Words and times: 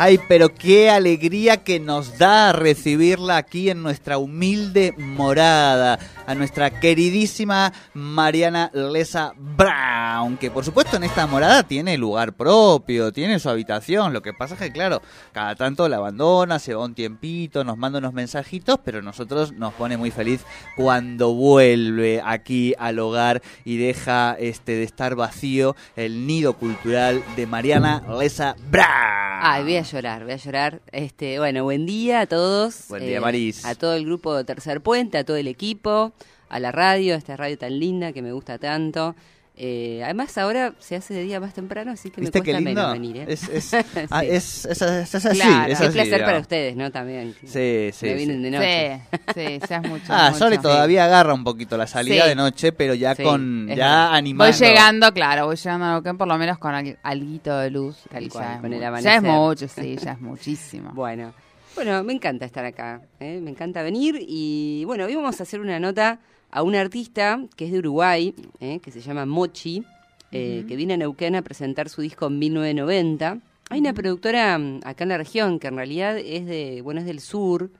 Ay, 0.00 0.20
pero 0.28 0.54
qué 0.54 0.90
alegría 0.90 1.64
que 1.64 1.80
nos 1.80 2.18
da 2.18 2.52
recibirla 2.52 3.36
aquí 3.36 3.68
en 3.68 3.82
nuestra 3.82 4.16
humilde 4.16 4.94
morada, 4.96 5.98
a 6.28 6.34
nuestra 6.34 6.78
queridísima 6.78 7.72
Mariana 7.94 8.70
Lesa 8.74 9.32
Brown, 9.34 10.36
que 10.36 10.50
por 10.50 10.62
supuesto 10.62 10.98
en 10.98 11.04
esta 11.04 11.26
morada 11.26 11.62
tiene 11.62 11.96
lugar 11.96 12.34
propio, 12.34 13.10
tiene 13.12 13.38
su 13.38 13.48
habitación, 13.48 14.12
lo 14.12 14.20
que 14.20 14.34
pasa 14.34 14.52
es 14.52 14.60
que 14.60 14.70
claro, 14.70 15.00
cada 15.32 15.54
tanto 15.54 15.88
la 15.88 15.96
abandona, 15.96 16.58
se 16.58 16.74
va 16.74 16.84
un 16.84 16.94
tiempito, 16.94 17.64
nos 17.64 17.78
manda 17.78 17.98
unos 17.98 18.12
mensajitos, 18.12 18.78
pero 18.84 19.00
nosotros 19.00 19.52
nos 19.52 19.72
pone 19.72 19.96
muy 19.96 20.10
feliz 20.10 20.44
cuando 20.76 21.32
vuelve 21.32 22.20
aquí 22.22 22.74
al 22.78 22.98
hogar 22.98 23.40
y 23.64 23.78
deja 23.78 24.36
este 24.38 24.72
de 24.72 24.82
estar 24.82 25.14
vacío 25.14 25.76
el 25.96 26.26
nido 26.26 26.52
cultural 26.52 27.24
de 27.36 27.46
Mariana 27.46 28.02
Lesa 28.20 28.54
Brown. 28.70 29.18
Ay, 29.40 29.62
voy 29.62 29.76
a 29.76 29.82
llorar, 29.82 30.24
voy 30.24 30.32
a 30.32 30.36
llorar. 30.36 30.80
Este, 30.90 31.38
bueno, 31.38 31.62
buen 31.62 31.86
día 31.86 32.20
a 32.22 32.26
todos. 32.26 32.88
Buen 32.88 33.06
día, 33.06 33.18
eh, 33.18 33.20
Maris. 33.20 33.64
A 33.64 33.76
todo 33.76 33.94
el 33.94 34.04
grupo 34.04 34.34
de 34.36 34.42
Tercer 34.42 34.80
Puente, 34.80 35.16
a 35.16 35.24
todo 35.24 35.36
el 35.36 35.46
equipo, 35.46 36.12
a 36.48 36.60
la 36.60 36.72
radio, 36.72 37.14
a 37.14 37.18
esta 37.18 37.36
radio 37.36 37.56
tan 37.58 37.78
linda 37.78 38.12
que 38.12 38.22
me 38.22 38.32
gusta 38.32 38.58
tanto. 38.58 39.14
Eh, 39.60 40.02
además, 40.04 40.38
ahora 40.38 40.72
se 40.78 40.94
hace 40.94 41.14
de 41.14 41.24
día 41.24 41.40
más 41.40 41.52
temprano, 41.52 41.90
así 41.90 42.10
que 42.10 42.20
me 42.20 42.26
¿Viste 42.26 42.42
qué 42.42 42.52
cuesta 42.52 42.60
lindo? 42.70 42.80
menos 42.80 42.92
venir. 42.92 43.16
¿eh? 43.16 43.24
Es, 43.26 43.48
es, 43.48 43.64
Sí. 43.64 43.76
ah, 44.08 44.22
es, 44.24 44.64
es- 44.66 44.82
es- 44.82 45.14
es 45.16 45.26
así, 45.26 45.40
Claro, 45.40 45.72
es 45.72 45.80
así, 45.80 45.90
placer 45.92 46.24
para 46.24 46.38
ustedes, 46.38 46.76
¿no? 46.76 46.92
También. 46.92 47.34
Sí, 47.42 47.90
sí, 47.92 48.06
Me 48.06 48.12
sí. 48.12 48.14
vienen 48.14 48.42
de 48.44 48.50
noche. 48.52 49.00
Sí, 49.34 49.58
sí, 49.58 49.60
ya 49.68 49.76
es 49.78 49.88
mucho. 49.88 50.04
Ah, 50.10 50.26
mucho. 50.28 50.38
Sole 50.38 50.58
todavía 50.58 51.06
agarra 51.06 51.34
un 51.34 51.42
poquito 51.42 51.76
la 51.76 51.88
salida 51.88 52.22
Sí. 52.22 52.28
de 52.28 52.34
noche, 52.36 52.70
pero 52.70 52.94
ya 52.94 53.16
Sí, 53.16 53.24
con 53.24 53.66
ya 53.66 53.74
verdad. 53.74 54.14
animando. 54.14 54.56
Voy 54.56 54.68
llegando, 54.68 55.12
claro, 55.12 55.46
voy 55.46 55.56
llegando 55.56 55.86
a 55.86 55.90
Neuquén 55.94 56.16
por 56.18 56.28
lo 56.28 56.38
menos 56.38 56.58
con 56.58 56.74
al- 56.76 56.98
alguito 57.02 57.58
de 57.58 57.70
luz. 57.70 57.96
Tal 58.12 58.28
cual, 58.28 58.44
ya 58.54 58.60
con 58.60 58.72
el 58.72 58.84
amanecer. 58.84 59.10
Ya 59.10 59.16
es 59.16 59.22
mucho, 59.24 59.66
sí, 59.66 59.96
ya 59.96 60.12
es 60.12 60.20
muchísimo. 60.20 60.90
Bueno, 60.94 61.32
bueno, 61.74 62.04
me 62.04 62.12
encanta 62.12 62.44
estar 62.44 62.64
acá, 62.64 63.02
¿eh? 63.18 63.40
me 63.42 63.50
encanta 63.50 63.82
venir 63.82 64.16
y 64.20 64.84
bueno, 64.84 65.04
hoy 65.06 65.16
vamos 65.16 65.40
a 65.40 65.42
hacer 65.42 65.58
una 65.60 65.80
nota 65.80 66.20
a 66.50 66.62
un 66.62 66.74
artista 66.74 67.40
que 67.56 67.66
es 67.66 67.72
de 67.72 67.78
Uruguay, 67.78 68.34
¿eh? 68.60 68.80
que 68.82 68.90
se 68.90 69.00
llama 69.00 69.26
Mochi, 69.26 69.84
eh, 70.32 70.64
que 70.68 70.76
viene 70.76 70.94
a 70.94 70.96
Neuquén 70.96 71.34
a 71.36 71.42
presentar 71.42 71.88
su 71.88 72.02
disco 72.02 72.26
en 72.26 72.38
1990. 72.38 73.38
Hay 73.70 73.80
una 73.80 73.92
productora 73.92 74.58
mm, 74.58 74.80
acá 74.84 75.04
en 75.04 75.08
la 75.10 75.18
región 75.18 75.58
que 75.58 75.68
en 75.68 75.76
realidad 75.76 76.16
es 76.18 76.46
de, 76.46 76.80
bueno, 76.82 77.00
es 77.00 77.06
del 77.06 77.20
sur, 77.20 77.70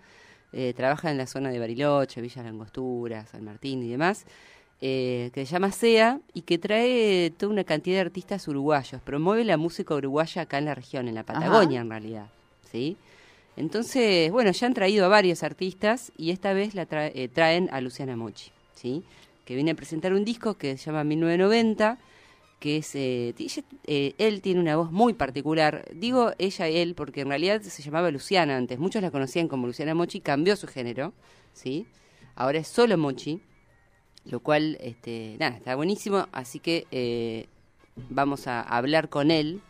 eh, 0.53 0.73
trabaja 0.77 1.11
en 1.11 1.19
la 1.19 1.27
zona 1.27 1.51
de 1.51 1.59
Bariloche, 1.59 2.21
Villa 2.21 2.43
Langostura, 2.43 3.27
San 3.27 3.45
Martín 3.45 3.83
y 3.83 3.89
demás, 3.89 4.25
eh, 4.81 5.31
que 5.35 5.45
se 5.45 5.53
llama 5.53 5.73
SEA 5.73 6.21
y 6.35 6.43
que 6.43 6.57
trae 6.59 7.31
toda 7.37 7.53
una 7.53 7.65
cantidad 7.65 7.97
de 7.97 8.01
artistas 8.03 8.47
uruguayos, 8.49 9.01
promueve 9.03 9.45
la 9.45 9.57
música 9.57 9.95
uruguaya 9.95 10.43
acá 10.43 10.59
en 10.59 10.67
la 10.67 10.75
región, 10.75 11.09
en 11.09 11.15
la 11.17 11.23
Patagonia 11.25 11.81
en 11.81 11.91
realidad, 11.91 12.27
¿sí? 12.71 12.97
Entonces, 13.57 14.31
bueno, 14.31 14.53
ya 14.53 14.67
han 14.69 14.75
traído 14.75 15.05
a 15.05 15.09
varios 15.09 15.43
artistas 15.43 16.13
y 16.17 16.31
esta 16.31 16.53
vez 16.53 16.75
la 16.75 16.89
tra- 16.89 17.11
eh, 17.13 17.29
traen 17.29 17.69
a 17.73 17.81
Luciana 17.81 18.17
Mochi, 18.17 18.51
¿sí? 18.79 19.03
Que 19.45 19.55
viene 19.55 19.73
a 19.73 19.75
presentar 19.75 20.13
un 20.13 20.25
disco 20.25 20.55
que 20.55 20.77
se 20.77 20.87
llama 20.87 21.05
1990, 21.05 21.99
que 22.61 22.77
es... 22.79 22.95
eh, 22.95 23.35
ella- 23.39 23.63
eh, 23.87 24.15
él 24.19 24.41
tiene 24.43 24.61
una 24.61 24.77
voz 24.77 24.91
muy 24.93 25.15
particular. 25.15 25.85
Digo 25.95 26.33
ella 26.39 26.69
y 26.69 26.77
él 26.77 26.95
porque 26.95 27.23
en 27.23 27.29
realidad 27.29 27.63
se 27.63 27.83
llamaba 27.83 28.11
Luciana 28.11 28.57
antes. 28.57 28.79
Muchos 28.79 29.01
la 29.03 29.11
conocían 29.11 29.49
como 29.49 29.67
Luciana 29.67 29.95
Mochi, 29.95 30.21
cambió 30.21 30.55
su 30.57 30.67
género, 30.67 31.13
¿sí? 31.53 31.87
Ahora 32.37 32.59
es 32.59 32.69
solo 32.69 32.97
Mochi, 32.99 33.41
lo 34.25 34.41
cual, 34.41 34.77
este, 34.81 35.37
nada, 35.41 35.57
está 35.57 35.75
buenísimo. 35.77 36.27
Así 36.33 36.59
que 36.61 36.87
eh, 36.93 37.47
vamos 38.11 38.47
a 38.47 38.61
hablar 38.61 39.09
con 39.09 39.31
él. 39.31 39.61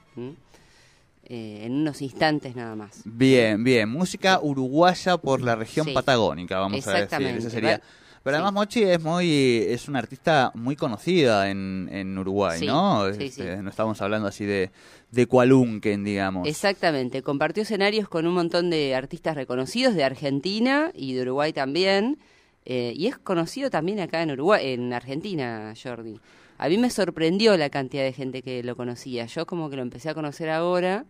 Eh, 1.31 1.65
en 1.67 1.73
unos 1.75 2.01
instantes 2.01 2.57
nada 2.57 2.75
más. 2.75 3.03
Bien, 3.05 3.63
bien. 3.63 3.89
Música 3.91 4.41
uruguaya 4.43 5.19
por 5.19 5.43
la 5.43 5.57
región 5.57 5.85
Sí. 5.87 5.93
patagónica, 5.93 6.59
vamos 6.59 6.87
a 6.87 6.93
decir. 7.01 7.27
Ese 7.27 7.51
sería. 7.51 7.83
Pero 8.23 8.37
además 8.37 8.53
Mochi 8.53 8.83
es 8.83 9.03
muy 9.03 9.65
es 9.69 9.89
una 9.89 10.01
artista 10.01 10.51
muy 10.55 10.77
conocida 10.77 11.51
en, 11.51 11.89
en 11.93 12.17
Uruguay, 12.19 12.61
¿no? 12.67 13.07
Este. 13.07 13.57
No 13.63 13.71
estamos 13.71 14.01
hablando 14.03 14.29
así 14.29 14.45
de 14.45 14.71
de 15.11 15.27
Cualunquen, 15.27 16.05
digamos. 16.05 16.47
Exactamente, 16.47 17.23
compartió 17.23 17.63
escenarios 17.63 18.09
con 18.09 18.27
un 18.27 18.35
montón 18.35 18.69
de 18.71 18.95
artistas 18.95 19.35
reconocidos 19.37 19.95
de 19.95 20.05
Argentina 20.05 20.91
y 20.95 21.15
de 21.15 21.23
Uruguay 21.23 21.53
también. 21.53 22.19
eh, 22.65 22.93
y 22.95 23.07
es 23.07 23.17
conocido 23.17 23.71
también 23.71 23.99
acá 24.01 24.23
en 24.23 24.31
Uruguay, 24.33 24.73
en 24.75 24.93
Argentina, 24.93 25.73
Jordi. 25.83 26.21
A 26.59 26.69
mí 26.69 26.77
me 26.77 26.91
sorprendió 26.91 27.57
la 27.57 27.71
cantidad 27.71 28.03
de 28.03 28.13
gente 28.13 28.43
que 28.43 28.63
lo 28.63 28.77
conocía. 28.77 29.25
Yo 29.27 29.47
como 29.47 29.71
que 29.71 29.77
lo 29.77 29.83
empecé 29.83 30.11
a 30.11 30.15
conocer 30.15 30.51
ahora 30.51 31.07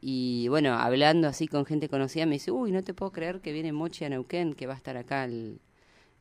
y 0.00 0.46
bueno, 0.48 0.74
hablando 0.78 1.26
así 1.28 1.48
con 1.48 1.66
gente 1.66 1.88
conocida 1.88 2.24
me 2.26 2.34
dice, 2.36 2.52
uy, 2.52 2.70
no 2.70 2.82
te 2.82 2.94
puedo 2.94 3.10
creer 3.12 3.40
que 3.40 3.52
viene 3.52 3.72
Mochi 3.72 4.04
a 4.04 4.08
Neuquén, 4.08 4.54
que 4.54 4.66
va 4.66 4.74
a 4.74 4.76
estar 4.76 4.96
acá 4.96 5.24
el... 5.24 5.60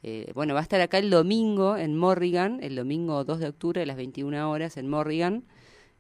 eh, 0.04 0.32
bueno, 0.36 0.54
va 0.54 0.60
a 0.62 0.64
estar 0.64 0.80
acá 0.82 0.98
el 1.00 1.10
domingo 1.10 1.76
en 1.78 1.96
Morrigan, 1.98 2.60
el 2.62 2.76
domingo 2.76 3.24
2 3.24 3.40
de 3.40 3.48
octubre 3.50 3.82
a 3.82 3.86
las 3.86 3.98
21 3.98 4.50
horas 4.50 4.78
en 4.78 4.88
Morrigan. 4.90 5.44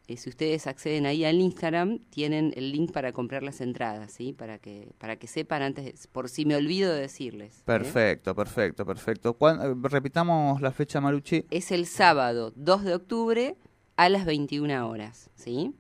Eh, 0.08 0.16
si 0.16 0.30
ustedes 0.30 0.68
acceden 0.68 1.06
ahí 1.06 1.26
al 1.26 1.42
Instagram, 1.42 2.00
tienen 2.12 2.54
el 2.56 2.72
link 2.72 2.94
para 2.94 3.12
comprar 3.12 3.44
las 3.44 3.60
entradas, 3.60 4.12
¿sí? 4.14 4.32
Para 4.32 4.58
que, 4.58 4.94
para 5.00 5.18
que 5.18 5.28
sepan 5.28 5.62
antes, 5.62 6.08
por 6.08 6.30
si 6.30 6.46
me 6.46 6.56
olvido 6.56 6.94
de 6.94 7.02
decirles. 7.02 7.58
¿eh? 7.60 7.64
Perfecto, 7.66 8.34
perfecto, 8.34 8.86
perfecto. 8.86 9.34
¿Cuán- 9.34 9.60
eh, 9.62 9.76
repitamos 9.90 10.62
la 10.62 10.72
fecha, 10.72 11.02
Maruchi. 11.02 11.44
Es 11.50 11.72
el 11.74 11.86
sábado 11.88 12.54
2 12.56 12.86
de 12.86 12.94
octubre 12.96 13.58
a 13.98 14.08
las 14.08 14.26
21 14.26 14.88
horas, 14.88 15.30
¿sí? 15.36 15.74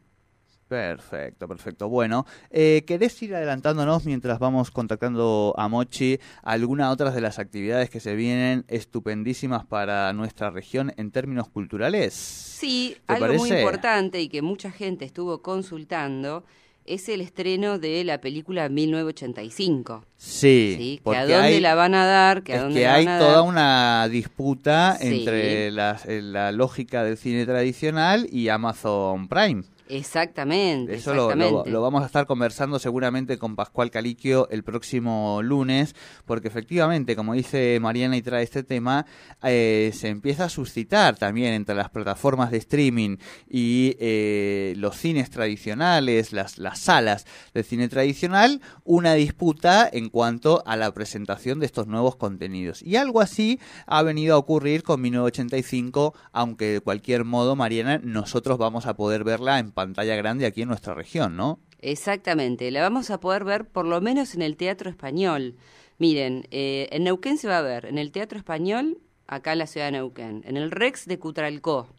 Perfecto, 0.67 1.47
perfecto. 1.47 1.88
Bueno, 1.88 2.25
eh, 2.51 2.83
¿querés 2.85 3.22
ir 3.23 3.33
adelantándonos 3.33 4.05
mientras 4.05 4.38
vamos 4.38 4.69
contactando 4.69 5.53
a 5.57 5.67
Mochi 5.69 6.19
algunas 6.44 6.91
otras 6.91 7.16
de 7.16 7.22
las 7.22 7.39
actividades 7.39 7.89
que 7.89 8.00
se 8.01 8.16
vienen 8.16 8.66
estupendísimas 8.67 9.66
para 9.66 10.11
nuestra 10.13 10.50
región 10.50 10.94
en 10.97 11.11
términos 11.11 11.47
culturales? 11.47 12.13
Sí, 12.13 12.97
¿Te 13.07 13.13
algo 13.13 13.33
muy 13.35 13.50
importante 13.51 14.22
y 14.22 14.28
que 14.28 14.41
mucha 14.41 14.69
gente 14.72 15.05
estuvo 15.05 15.41
consultando 15.41 16.44
es 16.85 17.07
el 17.09 17.19
estreno 17.22 17.79
de 17.79 18.03
la 18.05 18.19
película 18.22 18.69
1985. 18.69 20.05
Sí, 20.16 20.75
¿sí? 20.78 21.01
Que 21.03 21.16
a 21.17 21.22
dónde 21.22 21.35
hay, 21.35 21.59
la 21.59 21.75
van 21.75 21.94
a 21.94 22.05
dar, 22.05 22.44
que 22.44 22.53
a 22.53 22.55
es 22.57 22.61
dónde 22.61 22.79
que 22.79 22.85
la 22.85 22.94
hay 22.95 23.05
van 23.05 23.16
a 23.16 23.19
toda 23.19 23.31
dar. 23.34 23.41
una 23.44 24.07
disputa 24.09 24.97
Sí. 24.99 25.07
entre 25.19 25.72
las- 25.72 26.05
eh, 26.05 26.22
la 26.22 26.51
lógica 26.51 27.03
del 27.03 27.17
cine 27.17 27.45
tradicional 27.45 28.28
y 28.31 28.47
Amazon 28.49 29.28
Prime. 29.28 29.63
Exactamente, 29.90 30.96
Eso 30.96 31.14
lo, 31.14 31.28
lo- 31.28 31.32
exactamente. 31.34 31.70
lo 31.72 31.82
vamos 31.82 32.03
a 32.03 32.06
estar 32.08 32.26
conversando 32.28 32.79
seguramente 32.79 33.38
con 33.38 33.56
Pascual 33.56 33.91
Caliquio 33.91 34.47
el 34.50 34.64
próximo 34.64 35.41
lunes, 35.44 35.96
porque 36.26 36.47
efectivamente, 36.47 37.16
como 37.16 37.34
dice 37.34 37.78
Mariana 37.82 38.17
y 38.17 38.22
trae 38.22 38.44
este 38.44 38.64
tema, 38.64 39.06
eh, 39.44 39.91
se 39.94 40.09
empieza 40.09 40.46
a 40.46 40.50
suscitar 40.50 41.17
también 41.17 41.53
entre 41.53 41.76
las 41.76 41.90
plataformas 41.90 42.52
de 42.52 42.58
streaming 42.58 43.17
y 43.50 43.96
eh, 44.00 44.73
los 44.78 44.96
cines 44.97 45.29
tradicionales, 45.29 46.34
las, 46.34 46.58
las 46.58 46.79
salas 46.79 47.26
de 47.53 47.64
cine 47.64 47.88
tradicional, 47.90 48.61
una 48.84 49.14
disputa 49.14 49.90
en 49.91 50.09
cuanto 50.09 50.64
a 50.66 50.76
la 50.76 50.91
presentación 50.94 51.59
de 51.59 51.66
estos 51.66 51.88
nuevos 51.88 52.16
contenidos. 52.16 52.82
Y 52.82 52.96
algo 52.96 53.22
así 53.22 53.59
ha 53.85 54.02
venido 54.03 54.35
a 54.35 54.38
ocurrir 54.38 54.84
con 54.84 55.02
1985, 55.02 56.14
aunque 56.32 56.66
de 56.73 56.82
cualquier 56.82 57.23
modo, 57.26 57.56
Mariana, 57.56 58.00
nosotros 58.03 58.58
vamos 58.58 58.85
a 58.85 58.96
poder 58.96 59.23
verla 59.23 59.59
en 59.59 59.72
pantalla 59.78 60.16
grande 60.16 60.47
aquí 60.47 60.64
en 60.64 60.70
nuestra 60.70 60.96
región, 60.96 61.38
¿no? 61.38 61.59
Exactamente, 61.79 62.72
la 62.72 62.82
vamos 62.82 63.12
a 63.12 63.20
poder 63.20 63.44
ver 63.44 63.66
por 63.66 63.85
lo 63.85 64.02
menos 64.02 64.34
en 64.34 64.41
el 64.41 64.58
Teatro 64.58 64.90
Español. 64.90 65.56
Miren, 66.00 66.47
eh, 66.50 66.88
en 66.91 67.03
Neuquén 67.03 67.38
se 67.38 67.47
va 67.47 67.59
a 67.59 67.62
ver 67.62 67.85
en 67.85 68.00
el 68.00 68.12
Teatro 68.12 68.40
Español, 68.40 68.97
acá 69.28 69.53
en 69.53 69.59
la 69.59 69.68
ciudad 69.68 69.85
de 69.85 69.91
Neuquén, 69.91 70.44
en 70.47 70.58
el 70.58 70.72
Rex 70.72 71.06
de 71.06 71.20
Cutralcó, 71.20 71.90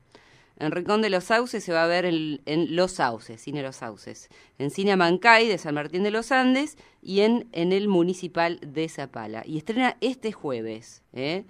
En 0.59 0.73
Rincón 0.73 1.03
de 1.03 1.11
los 1.11 1.23
Sauces 1.25 1.63
se 1.63 1.73
va 1.73 1.85
a 1.85 1.87
ver 1.87 2.05
en, 2.05 2.41
Los 2.75 2.91
Sauces, 2.91 3.41
Cine 3.41 3.63
Los 3.63 3.77
Sauces. 3.77 4.29
En 4.59 4.71
Cine 4.73 4.91
Amancay 4.91 5.47
de 5.47 5.57
San 5.57 5.77
Martín 5.77 6.03
de 6.03 6.11
los 6.11 6.33
Andes 6.33 6.77
y 7.01 7.21
en, 7.21 7.47
en 7.53 7.71
el 7.71 7.87
Municipal 7.87 8.59
de 8.61 8.89
Zapala. 8.89 9.45
Y 9.47 9.59
estrena 9.59 9.97
este 10.01 10.33
jueves. 10.33 11.05
¿eh? 11.13 11.45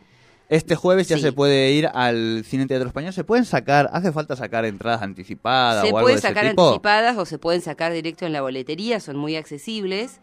Este 0.48 0.76
jueves 0.76 1.08
ya 1.08 1.16
Sí. 1.16 1.22
se 1.22 1.32
puede 1.32 1.72
ir 1.72 1.88
al 1.92 2.42
Cine 2.46 2.66
Teatro 2.66 2.88
Español. 2.88 3.12
¿Se 3.12 3.22
pueden 3.24 3.44
sacar, 3.44 3.90
hace 3.92 4.12
falta 4.12 4.34
sacar 4.34 4.64
entradas 4.64 5.02
anticipadas 5.02 5.82
Se 5.86 5.92
o 5.92 5.96
algo 5.96 6.00
pueden 6.06 6.16
de 6.16 6.18
ese 6.20 6.28
sacar 6.28 6.48
tipo? 6.50 6.66
anticipadas 6.68 7.18
o 7.18 7.26
se 7.26 7.38
pueden 7.38 7.60
sacar 7.60 7.92
directo 7.92 8.24
en 8.24 8.32
la 8.32 8.40
boletería, 8.40 8.98
son 9.00 9.16
muy 9.16 9.36
accesibles. 9.36 10.20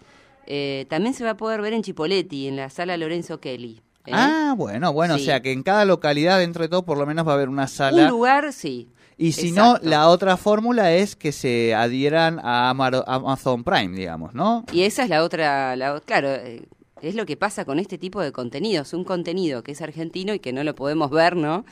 Eh, 0.48 0.86
también 0.89 1.13
se 1.13 1.24
va 1.24 1.31
a 1.31 1.38
poder 1.38 1.62
ver 1.62 1.74
en 1.74 1.83
Chipoletti, 1.83 2.48
en 2.48 2.56
la 2.56 2.69
sala 2.69 2.98
Lorenzo 2.98 3.39
Kelly. 3.39 3.81
¿eh? 4.07 4.12
Ah, 4.13 4.54
bueno, 4.57 4.94
bueno, 4.94 5.16
o 5.16 5.19
sea 5.19 5.42
que 5.42 5.51
en 5.51 5.63
cada 5.63 5.86
localidad, 5.86 6.39
dentro 6.39 6.63
de 6.63 6.69
todo, 6.69 6.86
por 6.86 6.98
lo 6.98 7.06
menos 7.06 7.27
va 7.27 7.31
a 7.31 7.36
haber 7.36 7.50
una 7.50 7.63
Un 7.63 7.68
sala. 7.68 8.07
lugar, 8.10 8.51
sí. 8.54 8.89
Y 9.18 9.31
si 9.31 9.50
Exacto. 9.50 9.80
no, 9.83 9.89
la 9.89 10.10
otra 10.10 10.38
fórmula 10.38 10.92
es 10.92 11.16
que 11.16 11.31
se 11.31 11.74
adhieran 11.74 12.39
a 12.44 12.69
Amazon 12.72 13.63
Prime, 13.63 13.95
digamos, 13.95 14.33
¿no? 14.33 14.66
Y 14.74 14.81
esa 14.83 15.04
es 15.04 15.10
la 15.10 15.24
otra, 15.24 15.75
la, 15.75 16.00
claro, 16.01 16.30
eh, 16.33 16.68
es 17.01 17.15
lo 17.15 17.25
que 17.25 17.38
pasa 17.38 17.65
con 17.65 17.80
este 17.80 17.97
tipo 17.97 18.21
de 18.21 18.31
contenidos, 18.31 18.94
un 18.94 19.03
contenido 19.03 19.63
que 19.63 19.74
es 19.74 19.81
argentino 19.81 20.33
y 20.33 20.39
que 20.39 20.53
no 20.53 20.63
lo 20.63 20.75
podemos 20.75 21.12
ver, 21.12 21.36
¿no? 21.36 21.65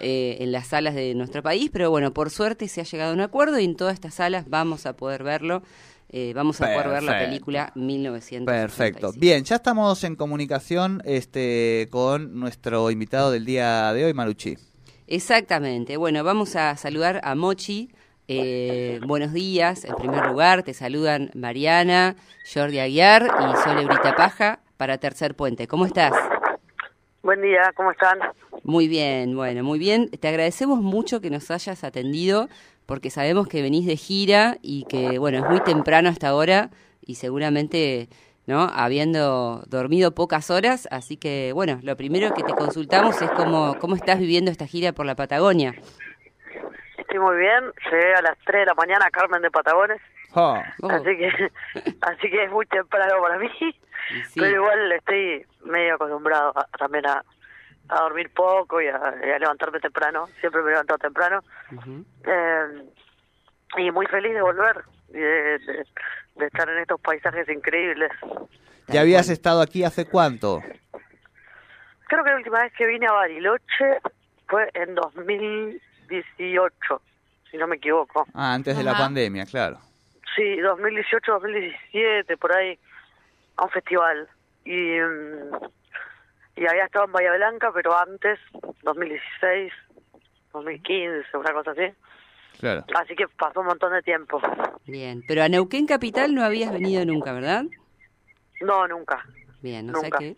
Eh, 0.00 0.36
en 0.40 0.52
las 0.52 0.68
salas 0.68 0.94
de 0.94 1.14
nuestro 1.14 1.42
país, 1.42 1.70
pero 1.72 1.90
bueno, 1.90 2.12
por 2.12 2.30
suerte 2.30 2.68
se 2.68 2.80
ha 2.80 2.84
llegado 2.84 3.10
a 3.10 3.14
un 3.14 3.20
acuerdo 3.20 3.58
y 3.58 3.64
en 3.64 3.74
todas 3.74 3.94
estas 3.94 4.14
salas 4.14 4.48
vamos 4.48 4.86
a 4.86 4.96
poder 4.96 5.24
verlo, 5.24 5.64
eh, 6.10 6.32
vamos 6.36 6.60
a 6.60 6.66
poder 6.66 6.88
ver 6.88 7.02
la 7.02 7.18
película 7.18 7.72
1985. 7.74 8.46
Perfecto. 8.46 9.12
Bien, 9.16 9.42
ya 9.42 9.56
estamos 9.56 10.04
en 10.04 10.14
comunicación 10.14 11.02
este, 11.04 11.88
con 11.90 12.38
nuestro 12.38 12.92
invitado 12.92 13.32
del 13.32 13.44
día 13.44 13.92
de 13.92 14.04
hoy, 14.04 14.14
Maruchi. 14.14 14.56
Exactamente. 15.08 15.96
Bueno, 15.96 16.22
vamos 16.22 16.54
a 16.54 16.76
saludar 16.76 17.20
a 17.24 17.34
Mochi. 17.34 17.90
Eh, 18.28 19.00
buenos 19.04 19.32
días, 19.32 19.84
en 19.84 19.96
primer 19.96 20.26
lugar, 20.26 20.62
te 20.62 20.74
saludan 20.74 21.30
Mariana, 21.34 22.14
Jordi 22.52 22.78
Aguiar 22.78 23.24
y 23.24 23.64
Sole 23.64 23.86
Brita 23.86 24.14
Paja 24.14 24.60
para 24.78 24.96
Tercer 24.96 25.34
Puente. 25.34 25.66
¿Cómo 25.66 25.84
estás? 25.84 26.12
Buen 27.22 27.42
día, 27.42 27.72
¿cómo 27.74 27.90
están? 27.90 28.18
Muy 28.62 28.88
bien, 28.88 29.36
bueno, 29.36 29.62
muy 29.62 29.78
bien. 29.78 30.08
Te 30.08 30.28
agradecemos 30.28 30.80
mucho 30.80 31.20
que 31.20 31.30
nos 31.30 31.50
hayas 31.50 31.84
atendido 31.84 32.48
porque 32.86 33.10
sabemos 33.10 33.48
que 33.48 33.60
venís 33.60 33.86
de 33.86 33.96
gira 33.96 34.56
y 34.62 34.84
que, 34.88 35.18
bueno, 35.18 35.38
es 35.38 35.44
muy 35.50 35.60
temprano 35.60 36.08
hasta 36.08 36.28
ahora 36.28 36.70
y 37.04 37.16
seguramente, 37.16 38.08
¿no? 38.46 38.62
Habiendo 38.72 39.62
dormido 39.66 40.14
pocas 40.14 40.50
horas, 40.50 40.88
así 40.90 41.16
que, 41.16 41.50
bueno, 41.52 41.80
lo 41.82 41.96
primero 41.96 42.32
que 42.32 42.44
te 42.44 42.54
consultamos 42.54 43.20
es 43.20 43.30
cómo, 43.32 43.76
cómo 43.80 43.96
estás 43.96 44.18
viviendo 44.20 44.50
esta 44.50 44.66
gira 44.66 44.92
por 44.92 45.04
la 45.06 45.16
Patagonia. 45.16 45.74
Estoy 46.96 47.18
muy 47.18 47.36
bien, 47.36 47.64
llegué 47.90 48.14
a 48.14 48.22
las 48.22 48.38
3 48.46 48.60
de 48.60 48.66
la 48.66 48.74
mañana 48.74 49.06
a 49.06 49.10
Carmen 49.10 49.42
de 49.42 49.50
Patagones, 49.50 50.00
Oh, 50.34 50.58
Oh, 50.82 50.90
así 50.90 51.16
que 51.16 51.28
así 52.02 52.30
que 52.30 52.44
es 52.44 52.50
muy 52.52 52.66
temprano 52.66 53.14
para 53.22 53.38
mí, 53.38 53.48
sí. 54.30 54.40
pero 54.40 54.54
igual 54.56 54.92
estoy 54.92 55.44
medio 55.64 55.94
acostumbrado 55.94 56.52
a- 56.56 56.66
también 56.78 57.06
a, 57.06 57.22
a 57.88 58.00
dormir 58.02 58.30
poco 58.34 58.80
y 58.80 58.88
a, 58.88 59.14
y 59.24 59.30
a 59.30 59.38
levantarme 59.38 59.80
temprano, 59.80 60.26
siempre 60.40 60.62
me 60.62 60.70
levanto 60.70 60.98
temprano, 60.98 61.40
Ujú. 61.72 62.04
eh, 62.24 62.84
y 63.78 63.90
muy 63.90 64.06
feliz 64.06 64.34
de 64.34 64.42
volver 64.42 64.82
y 65.08 65.12
de, 65.18 65.58
de- 65.58 65.86
de 66.36 66.46
estar 66.46 66.68
en 66.68 66.78
estos 66.78 67.00
paisajes 67.00 67.48
increíbles. 67.48 68.10
¿Ya 68.88 69.00
habías 69.02 69.28
estado 69.28 69.60
aquí 69.60 69.84
hace 69.84 70.06
cuánto? 70.06 70.62
Creo 72.08 72.24
que 72.24 72.30
la 72.30 72.36
última 72.36 72.62
vez 72.62 72.72
que 72.72 72.86
vine 72.86 73.06
a 73.06 73.12
Bariloche 73.12 73.98
fue 74.46 74.70
en 74.74 74.94
2018, 74.94 77.02
si 77.50 77.56
no 77.56 77.66
me 77.66 77.76
equivoco. 77.76 78.26
Ah, 78.34 78.54
antes 78.54 78.76
de 78.76 78.84
la 78.84 78.96
pandemia, 78.96 79.44
claro. 79.46 79.78
Sí, 80.36 80.56
2018, 80.60 81.32
2017, 81.32 82.36
por 82.36 82.52
ahí, 82.54 82.78
a 83.58 83.64
un 83.64 83.70
festival. 83.70 84.28
Y, 84.64 84.98
mm, 85.00 85.56
y 86.56 86.66
había 86.66 86.86
estado 86.86 87.04
en 87.04 87.12
Bahía 87.12 87.32
Blanca, 87.34 87.70
pero 87.72 87.96
antes, 87.98 88.38
2016, 88.82 89.72
2015, 90.52 91.36
una 91.36 91.52
cosa 91.52 91.72
así. 91.72 91.94
Claro. 92.60 92.84
Así 92.96 93.14
que 93.14 93.28
pasó 93.28 93.60
un 93.60 93.66
montón 93.66 93.92
de 93.92 94.02
tiempo. 94.02 94.40
Bien, 94.86 95.22
pero 95.28 95.42
a 95.42 95.48
Neuquén 95.48 95.86
Capital 95.86 96.34
no 96.34 96.42
habías 96.42 96.72
venido 96.72 97.04
nunca, 97.04 97.32
¿verdad? 97.32 97.64
No, 98.60 98.88
nunca. 98.88 99.24
Bien, 99.62 99.88
o 99.90 99.92
sea 99.92 100.02
Nunca. 100.02 100.18
que... 100.18 100.36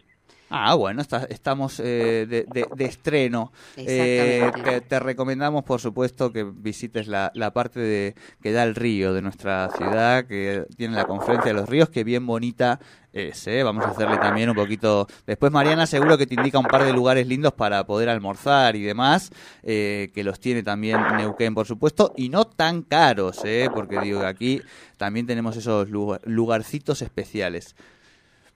Ah, 0.53 0.75
bueno, 0.75 1.01
está- 1.01 1.27
estamos 1.31 1.79
eh, 1.79 2.27
de, 2.29 2.45
de- 2.49 2.69
de 2.73 2.85
estreno. 2.85 3.53
Eh, 3.93 4.51
te, 4.65 4.81
te 4.81 4.99
recomendamos, 4.99 5.63
por 5.63 5.81
supuesto, 5.81 6.33
que 6.33 6.43
visites 6.43 7.07
la, 7.07 7.31
la 7.35 7.53
parte 7.53 7.79
de 7.79 8.15
que 8.43 8.51
da 8.51 8.65
el 8.65 8.75
río 8.75 9.15
de 9.15 9.23
nuestra 9.23 9.69
ciudad, 9.71 10.27
que 10.27 10.65
tiene 10.77 10.97
la 10.97 11.05
conferencia 11.05 11.51
de 11.51 11.55
los 11.55 11.69
ríos, 11.69 11.89
que 11.89 12.03
bien 12.03 12.27
bonita 12.27 12.81
es. 13.13 13.47
¿eh? 13.47 13.63
Vamos 13.63 13.87
a 13.87 13.91
hacerle 13.91 14.19
también 14.19 14.49
un 14.51 14.57
poquito... 14.57 15.07
Después 15.25 15.53
Mariana 15.53 15.87
seguro 15.87 16.19
que 16.19 16.27
te 16.27 16.35
indica 16.35 16.59
un 16.59 16.69
par 16.69 16.83
de 16.83 16.93
lugares 16.93 17.29
lindos 17.29 17.53
para 17.53 17.87
poder 17.87 18.09
almorzar 18.09 18.75
y 18.75 18.83
demás, 18.83 19.31
eh, 19.63 20.11
que 20.15 20.25
los 20.25 20.41
tiene 20.41 20.65
también 20.65 21.15
Neuquén, 21.15 21.55
por 21.55 21.67
supuesto, 21.69 22.13
y 22.17 22.29
no 22.29 22.45
tan 22.45 22.83
caros, 22.83 23.45
¿eh? 23.45 23.71
porque 23.73 24.01
digo, 24.01 24.25
aquí 24.27 24.63
también 24.97 25.27
tenemos 25.27 25.57
esos 25.57 25.89
lugar- 25.91 26.21
lugarcitos 26.25 27.03
especiales. 27.03 27.77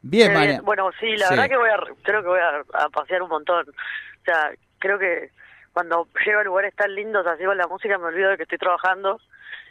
Bien, 0.06 0.28
Qué 0.28 0.34
Mariana. 0.38 0.62
Bueno, 0.62 0.90
sí, 1.00 1.16
la 1.16 1.28
Sí. 1.28 1.34
verdad 1.34 1.48
que 1.48 1.56
voy 1.56 1.70
a, 1.70 1.78
creo 2.02 2.22
que 2.22 2.28
voy 2.28 2.40
a, 2.40 2.84
a 2.84 2.88
pasear 2.90 3.22
un 3.22 3.30
montón. 3.30 3.66
O 3.68 4.24
sea, 4.24 4.50
creo 4.78 4.98
que 4.98 5.30
cuando 5.72 6.06
llego 6.26 6.40
a 6.40 6.44
lugares 6.44 6.74
tan 6.76 6.94
lindos 6.94 7.26
así 7.26 7.44
con 7.44 7.56
la 7.56 7.66
música 7.66 7.96
me 7.98 8.04
olvido 8.04 8.30
de 8.30 8.36
que 8.36 8.42
estoy 8.44 8.58
trabajando 8.58 9.18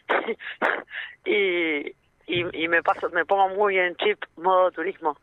y, 1.26 1.88
y, 2.28 2.64
y 2.64 2.68
me 2.68 2.82
paso, 2.84 3.10
me 3.12 3.26
pongo 3.26 3.50
muy 3.50 3.78
en 3.78 3.96
chip 3.98 4.22
modo 4.38 4.72
turismo. 4.72 5.18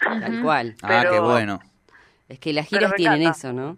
Tal 0.00 0.40
cual. 0.42 0.74
Ah, 0.82 1.04
qué 1.10 1.20
bueno. 1.20 1.60
Es 2.28 2.38
que 2.38 2.52
las 2.52 2.66
giras 2.66 2.94
tienen 2.94 3.20
encanta. 3.22 3.38
eso, 3.38 3.52
¿no? 3.52 3.76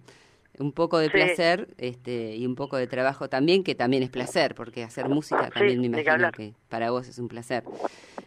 Un 0.58 0.72
poco 0.72 0.98
de 0.98 1.06
Sí. 1.06 1.12
placer 1.12 1.68
este, 1.78 2.34
y 2.36 2.46
un 2.46 2.54
poco 2.54 2.76
de 2.76 2.86
trabajo 2.86 3.28
también, 3.28 3.62
que 3.62 3.74
también 3.74 4.02
es 4.02 4.10
placer, 4.10 4.54
porque 4.54 4.82
hacer 4.82 5.08
música 5.08 5.50
también 5.50 5.80
me 5.80 5.88
que 5.90 6.00
imagino 6.02 6.32
que 6.32 6.54
para 6.68 6.90
vos 6.90 7.08
es 7.08 7.18
un 7.18 7.28
placer. 7.28 7.64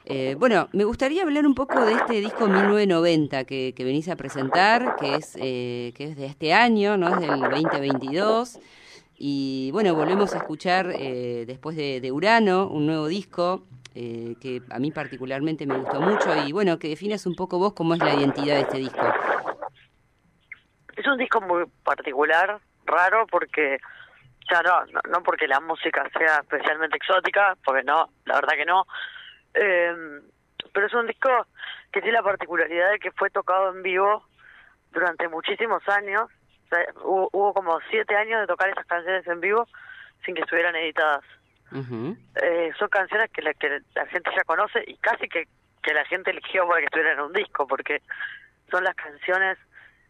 Eh, 0.06 0.36
bueno, 0.40 0.70
me 0.74 0.84
gustaría 0.86 1.24
hablar 1.24 1.46
un 1.46 1.54
poco 1.56 1.84
de 1.86 1.94
este 1.94 2.22
disco 2.22 2.48
1990 2.48 3.44
que, 3.46 3.74
que 3.76 3.84
venís 3.84 4.08
a 4.10 4.16
presentar, 4.16 4.96
que 5.00 5.16
es, 5.16 5.36
eh, 5.40 5.92
que 5.96 6.06
es 6.06 6.16
de 6.16 6.26
este 6.26 6.54
año, 6.54 6.98
¿no? 6.98 7.10
Es 7.10 7.20
del 7.20 7.40
2022. 7.42 8.60
Y 9.18 9.70
bueno, 9.72 9.94
volvemos 9.96 10.34
a 10.34 10.38
escuchar 10.38 10.94
eh, 10.98 11.44
después 11.46 11.76
de, 11.76 12.00
de 12.00 12.12
Urano, 12.12 12.68
un 12.70 12.86
nuevo 12.86 13.08
disco 13.08 13.64
eh, 13.94 14.36
que 14.40 14.62
a 14.70 14.80
mí 14.80 14.92
particularmente 14.92 15.66
me 15.66 15.78
gustó 15.78 16.00
mucho. 16.02 16.36
Y 16.48 16.52
bueno, 16.54 16.80
que 16.80 16.88
definas 16.88 17.26
un 17.26 17.36
poco 17.36 17.60
vos 17.60 17.74
cómo 17.74 17.94
es 17.96 18.00
la 18.00 18.16
identidad 18.16 18.56
de 18.56 18.62
este 18.62 18.78
disco. 18.78 19.02
Es 21.00 21.08
un 21.08 21.18
disco 21.18 21.40
muy 21.40 21.64
particular, 21.86 22.60
raro, 22.86 23.26
porque, 23.28 23.78
sea, 24.50 24.62
no, 24.62 24.86
no, 24.88 25.00
no 25.10 25.24
porque 25.24 25.48
la 25.48 25.62
música 25.62 26.06
sea 26.18 26.40
especialmente 26.42 26.98
exótica, 26.98 27.56
porque 27.64 27.84
no, 27.84 28.10
la 28.26 28.36
verdad 28.36 28.58
que 28.58 28.66
no, 28.66 28.86
eh, 29.54 30.20
pero 30.74 30.88
es 30.88 30.94
un 30.94 31.08
disco 31.08 31.30
que 31.94 32.02
tiene 32.02 32.18
la 32.18 32.24
particularidad 32.24 32.92
de 32.92 33.00
que 33.00 33.12
fue 33.12 33.30
tocado 33.30 33.70
en 33.70 33.82
vivo 33.82 34.26
durante 34.92 35.30
muchísimos 35.30 35.88
años, 35.88 36.24
o 36.66 36.68
sea, 36.68 36.86
hubo, 37.02 37.30
hubo 37.32 37.54
como 37.54 37.80
siete 37.90 38.18
años 38.18 38.42
de 38.42 38.48
tocar 38.48 38.68
esas 38.68 38.86
canciones 38.86 39.26
en 39.26 39.40
vivo 39.40 39.70
sin 40.26 40.36
que 40.36 40.42
estuvieran 40.42 40.76
editadas. 40.76 41.24
Ujú. 41.72 42.18
Eh, 42.44 42.74
son 42.78 42.90
canciones 42.90 43.32
que 43.32 43.42
la, 43.42 43.54
que 43.54 43.80
la 43.96 44.06
gente 44.08 44.32
ya 44.36 44.44
conoce 44.44 44.84
y 44.86 44.98
casi 44.98 45.30
que, 45.30 45.48
que 45.82 45.94
la 45.94 46.04
gente 46.04 46.32
eligió 46.32 46.68
para 46.68 46.80
que 46.82 46.88
estuvieran 46.88 47.20
en 47.20 47.26
un 47.26 47.34
disco, 47.34 47.66
porque 47.68 48.02
son 48.70 48.84
las 48.84 48.96
canciones 48.96 49.58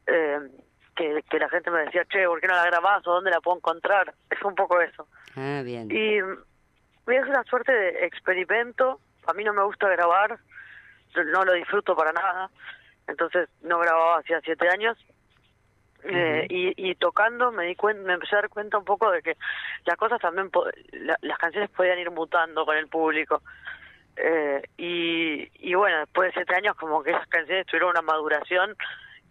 eh, 0.08 0.40
que, 1.00 1.24
que 1.30 1.40
la 1.40 1.48
gente 1.50 1.72
me 1.72 1.80
decía, 1.86 2.04
che, 2.06 2.26
¿por 2.28 2.42
qué 2.42 2.48
no 2.48 2.56
la 2.56 2.66
grabás 2.66 3.08
o 3.08 3.14
dónde 3.14 3.32
la 3.32 3.40
puedo 3.42 3.58
encontrar? 3.58 4.14
Es 4.30 4.42
un 4.44 4.54
poco 4.56 4.80
eso. 4.82 5.08
Ah, 5.38 5.62
bien. 5.64 5.88
Y, 5.90 6.18
y 6.20 7.16
es 7.16 7.26
una 7.26 7.44
suerte 7.46 7.72
de 7.72 8.06
experimento. 8.06 9.00
A 9.26 9.34
mí 9.34 9.44
no 9.44 9.54
me 9.54 9.64
gusta 9.64 9.88
grabar, 9.90 10.38
no- 11.16 11.24
no 11.24 11.46
lo 11.46 11.54
disfruto 11.54 11.96
para 11.96 12.12
nada. 12.12 12.50
Entonces 13.08 13.50
no 13.62 13.80
grababa 13.80 14.20
hacía 14.20 14.42
siete 14.42 14.68
años. 14.70 14.98
Eh, 16.04 16.46
y, 16.50 16.90
y 16.92 16.96
tocando 16.96 17.52
me 17.52 17.66
di 17.66 17.76
cuenta, 17.76 18.02
me 18.04 18.14
empecé 18.14 18.36
a 18.36 18.42
dar 18.42 18.50
cuenta 18.50 18.78
un 18.78 18.86
poco 18.86 19.12
de 19.12 19.22
que 19.22 19.36
las 19.86 19.98
cosas 19.98 20.20
también, 20.22 20.50
po- 20.50 20.66
la- 20.94 21.18
las 21.22 21.38
canciones 21.38 21.70
podían 21.72 22.00
ir 22.00 22.12
mutando 22.12 22.66
con 22.66 22.78
el 22.78 22.88
público. 22.88 23.42
Eh, 24.16 24.62
y, 24.78 25.50
y 25.70 25.74
bueno, 25.76 26.00
después 26.00 26.28
de 26.30 26.34
siete 26.34 26.56
años 26.56 26.76
como 26.76 27.04
que 27.04 27.12
esas 27.12 27.28
canciones 27.28 27.66
tuvieron 27.68 27.90
una 27.92 28.02
maduración 28.02 28.76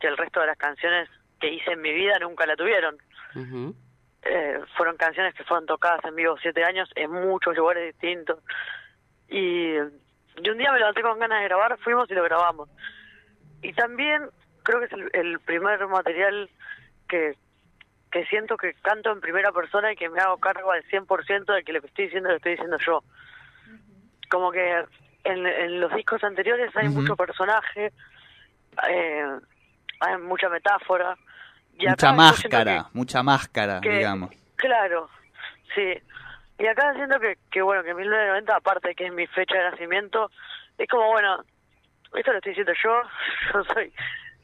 que 0.00 0.06
el 0.08 0.16
resto 0.16 0.40
de 0.40 0.46
las 0.46 0.58
canciones 0.58 1.08
que 1.40 1.52
hice 1.52 1.73
en 1.73 1.80
mi 1.80 1.92
vida 1.92 2.18
nunca 2.21 2.47
la 2.47 2.57
tuvieron. 2.57 2.97
Eh, 4.23 4.59
fueron 4.76 4.97
canciones 4.97 5.35
que 5.35 5.45
fueron 5.45 5.66
tocadas 5.66 6.04
en 6.04 6.14
vivo 6.16 6.37
siete 6.40 6.64
años 6.64 6.90
en 6.97 7.11
muchos 7.11 7.57
lugares 7.57 7.92
distintos. 7.95 8.38
Y, 9.28 9.75
y 9.76 10.50
un 10.50 10.59
día 10.59 10.73
me 10.73 10.78
levanté 10.78 11.02
con 11.02 11.18
ganas 11.18 11.40
de 11.40 11.49
grabar, 11.49 11.78
fuimos 11.78 12.11
y 12.11 12.14
lo 12.14 12.25
grabamos. 12.25 12.68
Y 13.62 13.73
también 13.73 14.28
creo 14.62 14.80
que 14.80 14.87
es 14.87 14.92
el, 14.92 15.11
el 15.12 15.40
primer 15.40 15.87
material 15.87 16.50
que, 17.09 17.37
que 18.11 18.25
siento 18.26 18.57
que 18.57 18.75
canto 18.75 19.11
en 19.12 19.21
primera 19.21 19.52
persona 19.52 19.92
y 19.92 19.97
que 19.97 20.09
me 20.09 20.21
hago 20.21 20.38
cargo 20.38 20.73
al 20.73 20.83
100% 20.85 21.54
de 21.54 21.62
que 21.64 21.73
lo 21.73 21.80
que 21.80 21.87
estoy 21.88 22.07
diciendo 22.07 22.30
lo 22.30 22.37
estoy 22.37 22.52
diciendo 22.52 22.76
yo. 22.85 23.02
Como 24.30 24.50
que 24.50 24.85
en, 25.25 25.47
en 25.47 25.80
los 25.80 25.95
discos 25.95 26.23
anteriores 26.25 26.75
hay 26.76 26.88
Ujú. 26.88 27.00
mucho 27.00 27.16
personaje, 27.16 27.92
eh, 28.90 29.25
hay 30.00 30.18
mucha 30.18 30.49
metáfora. 30.49 31.16
Y 31.78 31.87
mucha 31.87 32.08
acá 32.08 32.12
máscara, 32.12 32.87
mucha 32.92 33.23
máscara, 33.23 33.80
que- 33.80 33.88
digamos. 33.90 34.30
Claro, 34.56 35.08
sí. 35.75 35.94
Y 36.58 36.66
acá 36.66 36.92
siento 36.94 37.20
que, 37.20 37.38
que 37.52 37.62
bueno, 37.62 37.85
que 37.85 37.94
1990, 37.94 38.56
aparte 38.56 38.88
de 38.88 38.94
que 38.97 39.06
es 39.06 39.12
mi 39.12 39.26
fecha 39.28 39.56
de 39.56 39.70
nacimiento, 39.70 40.28
es 40.76 40.88
como, 40.88 41.06
bueno, 41.08 41.44
esto 42.16 42.32
lo 42.32 42.38
estoy 42.38 42.50
diciendo 42.50 42.73
yo, 42.82 43.00
yo 43.54 43.64
soy, 43.73 43.92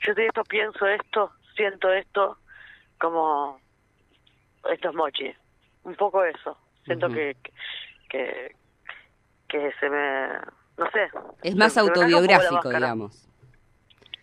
yo 0.00 0.14
soy 0.14 0.26
esto, 0.26 0.45
pienso 0.45 0.87
esto, 0.87 1.33
siento 1.57 1.93
esto, 1.93 2.38
como, 2.99 3.59
esto 4.71 4.91
es 4.91 4.95
mochi. 4.95 5.35
Un 5.83 5.95
poco 5.97 6.25
eso. 6.25 6.57
Siento 6.85 7.09
que, 7.09 7.37
que, 8.09 8.55
que 9.49 9.73
se 9.81 9.91
me, 9.91 10.29
no 10.79 10.91
sé. 10.93 11.11
Es 11.43 11.57
más 11.57 11.76
autobiográfico, 11.76 12.55
máscara. 12.55 12.79
digamos. 12.79 13.29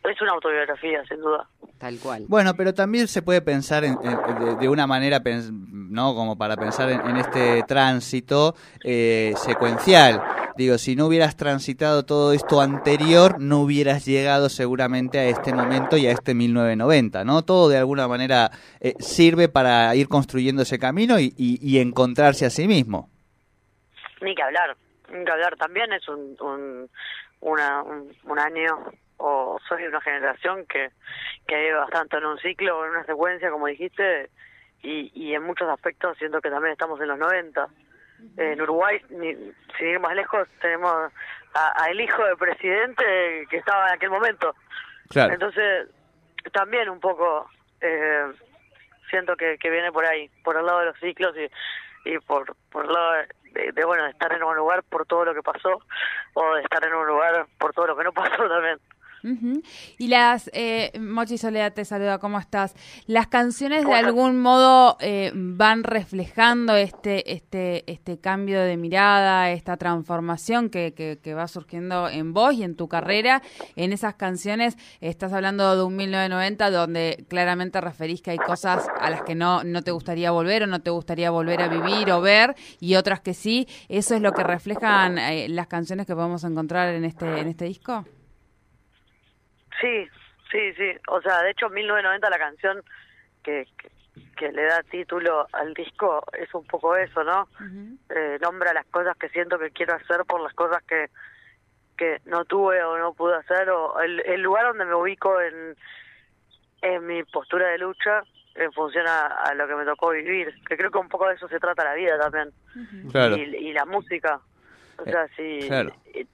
Es 0.09 0.19
una 0.21 0.31
autobiografía, 0.31 1.03
sin 1.07 1.19
duda. 1.21 1.47
Tal 1.77 1.97
cual. 1.99 2.25
Bueno, 2.27 2.53
pero 2.55 2.73
también 2.73 3.07
se 3.07 3.21
puede 3.21 3.41
pensar 3.41 3.83
en- 3.83 3.97
en- 4.03 4.45
de, 4.45 4.55
de 4.55 4.67
una 4.69 4.87
manera, 4.87 5.19
pens- 5.21 5.51
¿no? 5.51 6.15
Como 6.15 6.37
para 6.37 6.55
pensar 6.57 6.89
en, 6.89 7.01
en 7.07 7.17
este 7.17 7.63
tránsito 7.63 8.55
eh, 8.83 9.33
secuencial. 9.37 10.21
Digo, 10.57 10.77
si 10.77 10.95
no 10.95 11.05
hubieras 11.07 11.37
transitado 11.37 12.03
todo 12.03 12.33
esto 12.33 12.61
anterior, 12.61 13.39
no 13.39 13.61
hubieras 13.61 14.05
llegado 14.05 14.49
seguramente 14.49 15.17
a 15.19 15.25
este 15.25 15.53
momento 15.53 15.97
y 15.97 16.07
a 16.07 16.11
este 16.11 16.33
1990, 16.33 17.23
¿no? 17.23 17.43
Todo 17.43 17.69
de 17.69 17.77
alguna 17.77 18.07
manera 18.07 18.51
eh, 18.79 18.95
sirve 18.99 19.49
para 19.49 19.95
ir 19.95 20.07
construyendo 20.09 20.63
ese 20.63 20.77
camino 20.79 21.19
y, 21.19 21.33
y- 21.37 21.59
y 21.61 21.79
encontrarse 21.79 22.45
a 22.45 22.49
sí 22.49 22.67
mismo. 22.67 23.09
Ni 24.21 24.35
que 24.35 24.43
hablar, 24.43 24.75
ni 25.13 25.23
que 25.25 25.31
hablar. 25.31 25.55
También 25.57 25.93
es 25.93 26.07
un, 26.09 26.35
un, 26.41 26.89
una, 27.39 27.81
un, 27.83 28.11
un 28.25 28.39
año, 28.39 28.77
o 29.23 29.59
soy 29.67 29.83
de 29.83 29.89
una 29.89 30.01
generación 30.01 30.65
que, 30.65 30.89
que 31.47 31.55
vive 31.57 31.73
bastante 31.75 32.17
en 32.17 32.25
un 32.25 32.37
ciclo, 32.39 32.79
o 32.79 32.85
en 32.85 32.91
una 32.91 33.03
secuencia, 33.05 33.51
como 33.51 33.67
dijiste, 33.67 34.29
y, 34.83 35.11
y 35.13 35.35
en 35.35 35.43
muchos 35.43 35.69
aspectos 35.69 36.17
siento 36.17 36.41
que 36.41 36.49
también 36.49 36.71
estamos 36.73 36.99
en 37.01 37.07
los 37.07 37.19
90. 37.19 37.67
En 38.37 38.61
Uruguay, 38.61 39.01
ni, 39.09 39.33
sin 39.77 39.87
ir 39.87 39.99
más 39.99 40.13
lejos, 40.15 40.47
tenemos 40.61 41.11
a- 41.55 41.83
al 41.85 41.99
hijo 41.99 42.23
del 42.23 42.37
presidente 42.37 43.47
que 43.49 43.57
estaba 43.57 43.87
en 43.87 43.93
aquel 43.93 44.09
momento. 44.11 44.55
Claro. 45.09 45.33
Entonces, 45.33 45.87
también 46.53 46.87
un 46.89 46.99
poco 46.99 47.49
eh, 47.81 48.25
siento 49.09 49.35
que, 49.35 49.57
que 49.57 49.69
viene 49.71 49.91
por 49.91 50.05
ahí, 50.05 50.29
por 50.43 50.55
el 50.55 50.65
lado 50.65 50.79
de 50.79 50.85
los 50.85 50.99
ciclos 50.99 51.35
y, 51.35 52.09
y 52.09 52.19
por, 52.19 52.55
por 52.71 52.85
el 52.85 52.91
lado 52.93 53.11
de, 53.73 53.85
bueno, 53.85 54.03
de 54.05 54.11
estar 54.11 54.31
en 54.33 54.43
un 54.43 54.55
lugar 54.55 54.83
por 54.83 55.05
todo 55.07 55.25
lo 55.25 55.33
que 55.33 55.41
pasó 55.41 55.81
o 56.35 56.53
de 56.55 56.61
estar 56.61 56.83
en 56.85 56.93
un 56.93 57.05
lugar 57.07 57.47
por 57.57 57.73
todo 57.73 57.87
lo 57.87 57.97
que 57.97 58.03
no 58.03 58.13
pasó 58.13 58.47
también. 58.47 58.79
Ujú. 59.23 59.61
Y 60.01 60.07
las, 60.07 60.49
eh, 60.53 60.91
Mochi 60.99 61.37
Soledad 61.37 61.73
te 61.73 61.85
saluda, 61.85 62.17
¿cómo 62.17 62.39
estás? 62.39 62.73
Las 63.05 63.27
canciones 63.27 63.85
de 63.85 63.93
algún 63.93 64.39
modo 64.39 64.97
eh, 64.99 65.31
van 65.35 65.83
reflejando 65.83 66.75
este, 66.75 67.33
este, 67.33 67.83
este 67.85 68.17
cambio 68.17 68.61
de 68.61 68.77
mirada, 68.77 69.51
esta 69.51 69.77
transformación 69.77 70.71
que, 70.71 70.95
que, 70.95 71.19
que 71.21 71.35
va 71.35 71.47
surgiendo 71.47 72.09
en 72.09 72.33
vos 72.33 72.55
y 72.55 72.63
en 72.63 72.75
tu 72.75 72.87
carrera. 72.87 73.43
En 73.75 73.93
esas 73.93 74.15
canciones 74.15 74.75
estás 75.01 75.33
hablando 75.33 75.75
de 75.75 75.83
un 75.83 75.95
1990 75.95 76.71
donde 76.71 77.23
claramente 77.29 77.79
referís 77.79 78.23
que 78.23 78.31
hay 78.31 78.39
cosas 78.39 78.87
a 78.99 79.11
las 79.11 79.21
que 79.21 79.35
no, 79.35 79.63
no 79.63 79.83
te 79.83 79.91
gustaría 79.91 80.31
volver 80.31 80.63
o 80.63 80.65
no 80.65 80.81
te 80.81 80.89
gustaría 80.89 81.29
volver 81.29 81.61
a 81.61 81.67
vivir 81.67 82.09
o 82.09 82.21
ver 82.21 82.55
y 82.79 82.95
otras 82.95 83.19
que 83.19 83.35
sí. 83.35 83.67
¿Eso 83.87 84.15
es 84.15 84.21
lo 84.23 84.31
que 84.31 84.41
reflejan 84.41 85.19
eh, 85.19 85.47
las 85.47 85.67
canciones 85.67 86.07
que 86.07 86.15
podemos 86.15 86.43
encontrar 86.43 86.91
en 86.95 87.05
este, 87.05 87.39
en 87.39 87.49
este 87.49 87.65
disco? 87.65 88.03
Sí, 89.81 90.07
sí, 90.51 90.73
sí. 90.75 90.91
O 91.07 91.21
sea, 91.21 91.41
de 91.41 91.51
hecho, 91.51 91.69
1990 91.69 92.29
la 92.29 92.37
canción 92.37 92.81
que, 93.43 93.65
que, 93.77 93.89
que 94.37 94.51
le 94.51 94.63
da 94.63 94.83
título 94.83 95.47
al 95.51 95.73
disco 95.73 96.23
es 96.37 96.53
un 96.53 96.65
poco 96.67 96.95
eso, 96.95 97.23
¿no? 97.23 97.47
eh, 98.09 98.37
nombra 98.41 98.73
las 98.73 98.85
cosas 98.87 99.17
que 99.17 99.29
siento 99.29 99.57
que 99.59 99.71
quiero 99.71 99.95
hacer 99.95 100.23
por 100.25 100.41
las 100.41 100.53
cosas 100.53 100.83
que, 100.83 101.09
que 101.97 102.19
no 102.25 102.45
tuve 102.45 102.83
o 102.83 102.97
no 102.97 103.13
pude 103.13 103.35
hacer 103.37 103.69
o 103.69 103.99
el, 104.01 104.19
el 104.25 104.41
lugar 104.41 104.65
donde 104.67 104.85
me 104.85 104.95
ubico 104.95 105.39
en, 105.41 105.75
en 106.81 107.05
mi 107.07 107.23
postura 107.23 107.67
de 107.67 107.77
lucha 107.77 108.23
en 108.55 108.71
función 108.73 109.07
a, 109.07 109.27
a 109.27 109.53
lo 109.53 109.65
que 109.67 109.75
me 109.75 109.85
tocó 109.85 110.09
vivir 110.09 110.53
que 110.67 110.75
creo 110.75 110.91
que 110.91 110.97
un 110.97 111.07
poco 111.07 111.27
de 111.29 111.35
eso 111.35 111.47
se 111.47 111.59
trata 111.59 111.83
la 111.85 111.93
vida 111.93 112.19
también 112.19 112.49
Claro. 113.11 113.37
y, 113.37 113.41
y 113.41 113.73
la 113.73 113.85
música 113.85 114.39
o 114.97 115.03
Eh, 115.07 115.11
sea 115.11 115.27
sí 115.37 115.59
claro. 115.67 115.95
y 116.13 116.25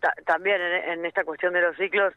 ta- 0.00 0.14
también 0.24 0.60
en, 0.62 0.90
en 0.98 1.04
esta 1.06 1.24
cuestión 1.24 1.52
de 1.52 1.60
los 1.62 1.76
ciclos 1.76 2.14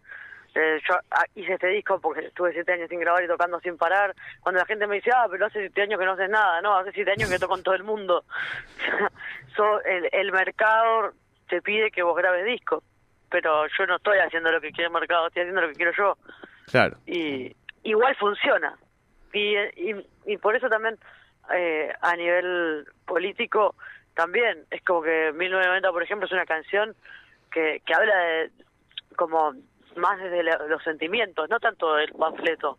eh, 0.56 0.80
yo 0.88 0.96
ah, 1.12 1.24
hice 1.36 1.54
este 1.54 1.68
disco 1.68 2.00
porque 2.02 2.26
estuve 2.26 2.52
siete 2.54 2.74
años 2.74 2.90
sin 2.90 3.00
grabar 3.00 3.24
y 3.24 3.28
tocando 3.28 3.60
sin 3.62 3.78
parar. 3.78 4.14
Cuando 4.42 4.60
la 4.60 4.66
gente 4.66 4.88
me 4.88 4.96
dice, 4.96 5.12
ah, 5.16 5.28
pero 5.30 5.46
hace 5.46 5.60
siete 5.60 5.84
años 5.84 6.00
que 6.00 6.06
no 6.06 6.14
haces 6.14 6.30
nada, 6.30 6.62
no, 6.62 6.78
hace 6.78 6.92
siete 6.92 7.12
años 7.12 7.30
que 7.30 7.40
toco 7.40 7.54
con 7.54 7.64
todo 7.64 7.76
el 7.76 7.84
mundo. 7.84 8.26
so, 9.56 9.82
el, 9.84 10.10
el 10.12 10.32
mercado 10.32 11.14
te 11.48 11.62
pide 11.62 11.92
que 11.92 12.04
vos 12.04 12.18
grabes 12.18 12.46
discos, 12.46 12.84
pero 13.30 13.66
yo 13.68 13.86
no 13.86 13.96
estoy 13.98 14.20
haciendo 14.20 14.52
lo 14.52 14.62
que 14.62 14.72
quiere 14.72 14.88
el 14.88 14.94
mercado, 14.94 15.28
estoy 15.28 15.44
haciendo 15.44 15.62
lo 15.62 15.70
que 15.70 15.76
quiero 15.76 15.92
yo. 15.98 16.18
Claro. 16.70 16.98
Y 17.06 17.56
igual 17.84 18.16
funciona. 18.18 18.78
Y, 19.34 19.56
y, 19.58 20.08
y 20.26 20.38
por 20.38 20.56
eso 20.56 20.68
también 20.68 20.98
eh, 21.54 21.94
a 22.02 22.16
nivel 22.16 22.86
político 23.06 23.76
también 24.14 24.66
es 24.70 24.84
como 24.84 25.02
que 25.02 25.32
1990 25.34 25.92
por 25.92 26.04
ejemplo 26.04 26.26
es 26.26 26.32
una 26.34 26.46
canción 26.46 26.96
que, 27.52 27.82
que 27.86 27.94
habla 27.94 28.16
de 28.18 28.52
como 29.16 29.54
más 29.96 30.20
desde 30.20 30.44
la- 30.44 30.58
los 30.68 30.84
sentimientos, 30.84 31.50
no 31.50 31.60
tanto 31.60 31.96
del 31.96 32.12
panfleto, 32.14 32.78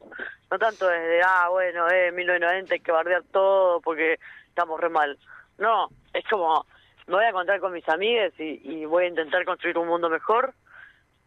no 0.50 0.59
tanto 0.59 0.87
desde, 0.88 1.23
ah, 1.23 1.49
bueno, 1.50 1.88
eh, 1.90 2.12
1990 2.12 2.75
hay 2.75 2.81
que 2.81 2.92
bardear 2.92 3.23
todo 3.33 3.81
porque 3.81 4.19
estamos 4.49 4.81
re 4.81 4.88
mal. 4.88 5.19
No, 5.59 5.88
es 6.12 6.25
como, 6.28 6.66
me 7.07 7.14
voy 7.14 7.25
a 7.25 7.28
encontrar 7.31 7.61
con 7.61 7.73
mis 7.73 7.88
amigues 7.88 8.33
y, 8.38 8.61
y 8.62 8.85
voy 8.87 9.04
a 9.04 9.09
intentar 9.09 9.45
construir 9.45 9.78
un 9.78 9.88
mundo 9.88 10.09
mejor 10.09 10.54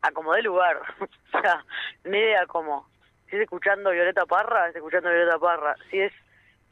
a 0.02 0.12
como 0.12 0.34
de 0.34 0.42
lugar. 0.44 0.80
o 1.34 1.42
sea, 1.42 1.64
ni 2.04 2.18
idea 2.18 2.46
cómo. 2.48 2.88
Si 3.30 3.36
es 3.36 3.44
escuchando 3.44 3.92
Violeta 3.92 4.26
Parra, 4.26 4.70
es 4.70 4.76
escuchando 4.76 5.10
Violeta 5.10 5.40
Parra. 5.40 5.76
Si 5.90 6.00
es 6.00 6.14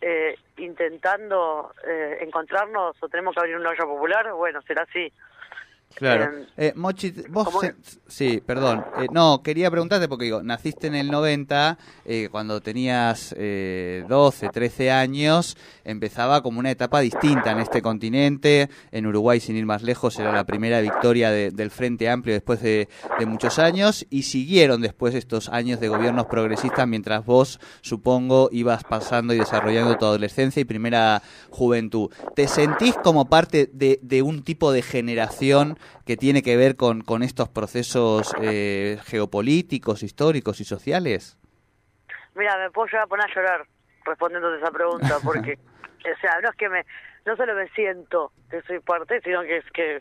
eh, 0.02 0.36
intentando 0.58 1.74
eh, 1.88 2.18
encontrarnos 2.22 3.02
o 3.02 3.08
tenemos 3.10 3.34
que 3.34 3.40
abrir 3.40 3.56
una 3.58 3.70
olla 3.70 3.86
popular, 3.86 4.34
bueno, 4.34 4.62
será 4.64 4.84
así. 4.84 5.12
Claro. 5.96 6.38
Eh, 6.40 6.46
Eh, 6.58 6.74
Mochi, 6.76 7.12
vos... 7.30 7.46
¿cómo 7.46 7.62
se- 7.62 7.76
sí, 8.08 8.42
perdón. 8.46 8.84
Eh, 9.00 9.08
no, 9.12 9.42
quería 9.44 9.72
preguntarte 9.72 10.08
porque 10.08 10.26
digo, 10.26 10.44
naciste 10.44 10.88
en 10.88 10.96
el 10.96 11.10
90, 11.10 11.78
eh, 12.06 12.30
cuando 12.32 12.62
tenías 12.62 13.34
eh, 13.38 14.04
12, 14.08 14.50
13 14.50 14.92
años, 14.92 15.58
empezaba 15.84 16.42
como 16.44 16.60
una 16.60 16.70
etapa 16.72 17.00
distinta 17.00 17.52
en 17.52 17.60
este 17.60 17.82
continente. 17.82 18.70
En 18.92 19.06
Uruguay, 19.08 19.40
sin 19.40 19.56
ir 19.56 19.66
más 19.66 19.82
lejos, 19.84 20.20
era 20.20 20.32
la 20.34 20.44
primera 20.46 20.80
victoria 20.82 21.32
de- 21.32 21.52
del 21.52 21.72
Frente 21.72 22.10
Amplio 22.10 22.34
después 22.36 22.62
de, 22.62 22.88
de 23.18 23.26
muchos 23.26 23.58
años 23.60 24.06
y 24.10 24.24
siguieron 24.24 24.82
después 24.82 25.16
estos 25.16 25.50
años 25.50 25.80
de 25.80 25.88
gobiernos 25.90 26.28
progresistas 26.28 26.88
mientras 26.88 27.26
vos, 27.26 27.60
supongo, 27.82 28.50
ibas 28.52 28.84
pasando 28.84 29.34
y 29.34 29.38
desarrollando 29.40 29.96
tu 29.98 30.06
adolescencia 30.06 30.62
y 30.62 30.66
primera 30.66 31.22
juventud. 31.50 32.12
¿Te 32.36 32.48
sentís 32.48 32.96
como 33.04 33.26
parte 33.26 33.70
de, 33.74 34.00
de 34.02 34.22
un 34.22 34.44
tipo 34.44 34.72
de 34.72 34.82
generación 34.82 35.78
que 36.06 36.18
tiene 36.18 36.42
que 36.42 36.58
ver 36.58 36.76
con, 36.76 37.02
con 37.02 37.24
estos 37.24 37.50
procesos 37.50 38.34
eh, 38.42 38.98
geopolíticos, 39.06 40.04
históricos 40.04 40.60
y 40.62 40.66
sociales? 40.66 41.38
Mira, 42.36 42.58
me 42.58 42.72
puedo 42.72 42.88
llegar 42.88 43.04
a 43.04 43.08
poner 43.08 43.30
a 43.30 43.34
llorar 43.36 43.66
respondiéndote 44.06 44.58
esa 44.62 44.72
pregunta, 44.72 45.20
porque, 45.24 45.54
o 45.84 46.20
sea, 46.20 46.40
no 46.42 46.50
es 46.50 46.56
que 46.56 46.70
me, 46.70 46.86
no 47.26 47.36
solo 47.36 47.54
me 47.56 47.68
siento 47.70 48.32
que 48.50 48.62
soy 48.64 48.80
parte, 48.80 49.22
sino 49.22 49.42
que 49.44 49.58
es 49.58 49.66
que 49.72 49.96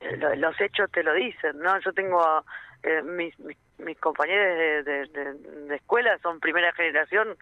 eh, 0.00 0.16
lo- 0.16 0.34
los 0.34 0.60
hechos 0.60 0.90
te 0.90 1.02
lo 1.02 1.12
dicen, 1.14 1.58
¿no? 1.58 1.78
Yo 1.80 1.92
tengo 1.92 2.22
a, 2.22 2.44
eh, 2.82 3.02
mis, 3.02 3.38
mis, 3.40 3.56
mis 3.78 3.98
compañeros 3.98 4.58
de, 4.58 4.82
de, 4.82 5.06
de- 5.06 5.66
de 5.68 5.76
escuela 5.76 6.18
son 6.22 6.40
primera 6.40 6.72
generación, 6.72 7.36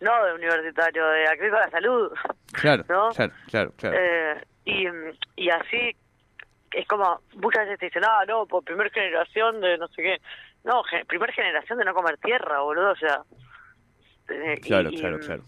no 0.00 0.24
de 0.24 0.34
universitario, 0.34 1.06
de 1.08 1.26
acceso 1.26 1.56
a 1.56 1.60
la 1.60 1.70
salud, 1.70 2.12
Claro, 2.52 2.84
¿no? 2.88 3.10
claro, 3.10 3.32
claro, 3.48 3.72
claro. 3.76 3.96
Eh, 3.98 4.44
y, 4.64 4.86
y 5.36 5.50
así 5.50 5.96
es 6.72 6.86
como 6.86 7.20
muchas 7.34 7.64
veces 7.64 7.78
te 7.78 7.86
dicen, 7.86 8.04
ah, 8.04 8.24
no, 8.26 8.46
por 8.46 8.62
primera 8.64 8.90
generación 8.90 9.60
de 9.60 9.78
no 9.78 9.88
sé 9.88 10.02
qué. 10.02 10.20
No, 10.64 10.82
ge- 10.84 11.04
primera 11.06 11.32
generación 11.32 11.78
de 11.78 11.84
no 11.84 11.94
comer 11.94 12.18
tierra, 12.18 12.60
boludo, 12.60 12.90
o 12.92 12.96
sea. 12.96 13.22
eh, 14.28 14.60
Claro, 14.62 14.90
y, 14.90 14.96
claro, 14.98 15.18
claro. 15.18 15.42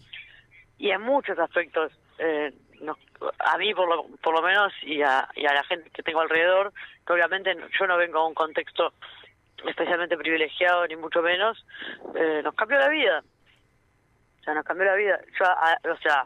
Y 0.77 0.89
en 0.91 1.01
muchos 1.01 1.37
aspectos, 1.39 1.91
eh, 2.17 2.51
nos- 2.81 2.97
a 3.39 3.57
mí 3.57 3.73
por 3.73 3.87
lo, 3.87 4.07
por 4.17 4.33
lo 4.35 4.41
menos 4.41 4.73
y 4.81 5.01
a, 5.01 5.27
y 5.35 5.45
a 5.45 5.53
la 5.53 5.63
gente 5.63 5.89
que 5.91 6.03
tengo 6.03 6.19
alrededor, 6.19 6.73
que 7.05 7.13
obviamente 7.13 7.55
no- 7.55 7.67
yo 7.79 7.87
no 7.87 7.95
vengo 7.97 8.19
a 8.19 8.27
un 8.27 8.33
contexto 8.33 8.93
especialmente 9.65 10.17
privilegiado, 10.17 10.85
ni 10.87 10.95
mucho 10.97 11.21
menos, 11.21 11.65
eh, 12.15 12.41
nos 12.43 12.53
cambió 12.55 12.77
la 12.77 12.89
vida. 12.89 13.23
O 14.41 14.43
sea, 14.43 14.53
nos 14.55 14.65
cambió 14.65 14.85
la 14.85 14.95
vida. 14.95 15.19
Yo, 15.39 15.45
a- 15.45 15.79
o 15.89 15.97
sea, 15.99 16.25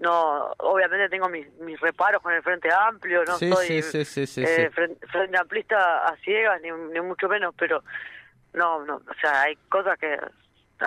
no, 0.00 0.52
obviamente 0.58 1.08
tengo 1.08 1.28
mis, 1.28 1.46
mis 1.60 1.78
reparos 1.80 2.20
con 2.22 2.32
el 2.34 2.42
Frente 2.42 2.68
Amplio, 2.72 3.24
no 3.24 3.36
Sí, 3.36 3.52
soy 3.52 3.66
sí, 3.66 4.26
sí, 4.26 4.42
eh. 4.42 4.70
Frente, 4.70 5.06
frente 5.06 5.38
Amplista 5.38 6.06
a 6.06 6.16
ciegas, 6.16 6.60
ni, 6.62 6.70
ni 6.70 7.00
mucho 7.00 7.28
menos, 7.28 7.54
pero 7.56 7.82
no, 8.54 8.84
no, 8.84 8.96
o 8.96 9.14
sea, 9.20 9.42
hay 9.42 9.56
cosas 9.68 9.98
que 9.98 10.18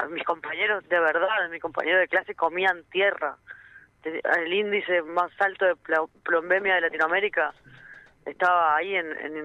mis 0.09 0.23
compañeros, 0.23 0.87
de 0.89 0.99
verdad, 0.99 1.49
mis 1.51 1.61
compañeros 1.61 2.01
de 2.01 2.07
clase 2.07 2.33
comían 2.35 2.83
tierra. 2.91 3.37
El 4.03 4.51
índice 4.51 5.01
más 5.03 5.31
alto 5.39 5.65
de 5.65 5.75
plombemia 6.23 6.75
de 6.75 6.81
Latinoamérica 6.81 7.53
estaba 8.25 8.75
ahí 8.75 8.95
en, 8.95 9.11
en 9.19 9.37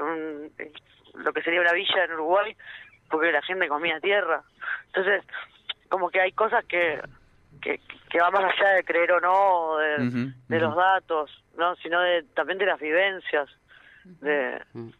un- 0.00 0.52
lo 1.14 1.32
que 1.32 1.42
sería 1.42 1.60
una 1.60 1.72
villa 1.72 2.04
en 2.04 2.12
Uruguay, 2.12 2.56
porque 3.10 3.30
la 3.30 3.42
gente 3.42 3.68
comía 3.68 4.00
tierra. 4.00 4.42
Entonces, 4.86 5.22
como 5.90 6.10
que 6.10 6.20
hay 6.20 6.32
cosas 6.32 6.64
que, 6.64 7.00
que, 7.60 7.80
que 8.10 8.18
van 8.20 8.32
más 8.32 8.44
allá 8.44 8.70
de 8.74 8.84
creer 8.84 9.12
o 9.12 9.20
no, 9.20 9.76
de, 9.76 10.60
los 10.60 10.74
datos, 10.76 11.30
no 11.56 11.74
sino 11.76 12.00
de, 12.00 12.22
también 12.34 12.58
de 12.58 12.66
las 12.66 12.80
vivencias. 12.80 13.48
De, 14.04 14.60
Mm. 14.72 14.90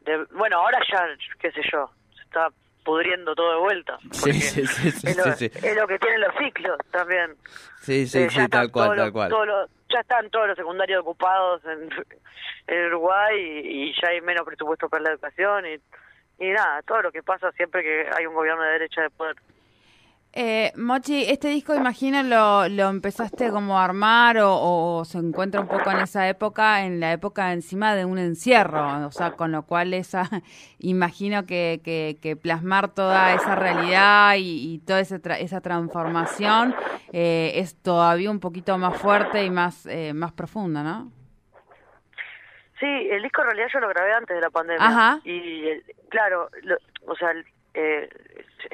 de, 0.00 0.24
bueno, 0.32 0.58
ahora 0.58 0.78
ya, 0.90 1.06
qué 1.38 1.52
sé 1.52 1.60
yo, 1.72 1.90
se 2.16 2.22
está 2.22 2.48
pudriendo 2.84 3.34
todo 3.34 3.52
de 3.52 3.58
vuelta. 3.60 3.98
Sí, 4.10 4.20
porque 4.20 4.32
sí, 4.40 4.66
sí, 4.66 4.90
sí, 4.90 5.06
es, 5.08 5.16
lo, 5.16 5.24
sí, 5.34 5.48
sí. 5.48 5.66
es 5.66 5.76
lo 5.76 5.86
que 5.86 5.98
tienen 5.98 6.20
los 6.20 6.34
ciclos 6.36 6.76
también. 6.90 7.34
Sí, 7.80 8.06
sí, 8.06 8.22
Eh, 8.24 8.30
sí, 8.30 8.48
tal 8.48 8.70
cual, 8.72 8.86
todos 8.86 8.96
tal 8.96 9.06
los- 9.06 9.12
cual. 9.12 9.46
los- 9.48 9.70
ya 9.88 10.00
están 10.00 10.28
todos 10.30 10.48
los 10.48 10.56
secundarios 10.56 11.00
ocupados 11.00 11.62
en, 11.64 11.88
en 12.66 12.86
Uruguay 12.86 13.36
y, 13.40 13.90
y 13.90 13.94
ya 14.02 14.08
hay 14.08 14.20
menos 14.20 14.44
presupuesto 14.44 14.88
para 14.88 15.04
la 15.04 15.10
educación 15.12 15.64
y, 15.66 16.44
y 16.44 16.50
nada, 16.50 16.82
todo 16.82 17.02
lo 17.02 17.12
que 17.12 17.22
pasa 17.22 17.52
siempre 17.52 17.82
que 17.84 18.10
hay 18.16 18.26
un 18.26 18.34
gobierno 18.34 18.62
de 18.62 18.70
derecha 18.72 19.02
de 19.02 19.10
poder. 19.10 19.36
Eh, 20.38 20.70
Mochi, 20.76 21.22
este 21.30 21.48
disco 21.48 21.74
imagino 21.74 22.22
lo, 22.22 22.68
lo 22.68 22.90
empezaste 22.90 23.48
como 23.50 23.78
a 23.78 23.84
armar 23.86 24.36
o, 24.36 24.98
o 24.98 25.04
se 25.06 25.16
encuentra 25.16 25.62
un 25.62 25.66
poco 25.66 25.90
en 25.90 25.96
esa 26.00 26.28
época, 26.28 26.84
en 26.84 27.00
la 27.00 27.10
época 27.12 27.54
encima 27.54 27.94
de 27.94 28.04
un 28.04 28.18
encierro, 28.18 29.06
o 29.06 29.10
sea, 29.12 29.30
con 29.30 29.50
lo 29.50 29.62
cual 29.62 29.94
esa, 29.94 30.28
imagino 30.78 31.46
que, 31.46 31.80
que, 31.82 32.18
que 32.20 32.36
plasmar 32.36 32.88
toda 32.92 33.32
esa 33.32 33.54
realidad 33.54 34.34
y, 34.36 34.74
y 34.74 34.78
toda 34.80 35.00
esa, 35.00 35.16
tra- 35.22 35.38
esa 35.40 35.62
transformación 35.62 36.74
eh, 37.14 37.52
es 37.54 37.74
todavía 37.80 38.30
un 38.30 38.40
poquito 38.40 38.76
más 38.76 38.94
fuerte 38.98 39.42
y 39.42 39.48
más, 39.48 39.86
eh, 39.86 40.12
más 40.12 40.32
profunda, 40.32 40.82
¿no? 40.82 41.10
Sí, 42.78 42.84
el 42.86 43.22
disco 43.22 43.40
en 43.40 43.46
realidad 43.46 43.68
yo 43.72 43.80
lo 43.80 43.88
grabé 43.88 44.12
antes 44.12 44.34
de 44.36 44.42
la 44.42 44.50
pandemia. 44.50 44.86
Ajá. 44.86 45.20
Y 45.24 45.66
el- 45.66 45.82
claro, 46.10 46.50
lo- 46.62 46.76
o 47.10 47.16
sea, 47.16 47.30
el- 47.30 47.46
eh, 47.72 48.10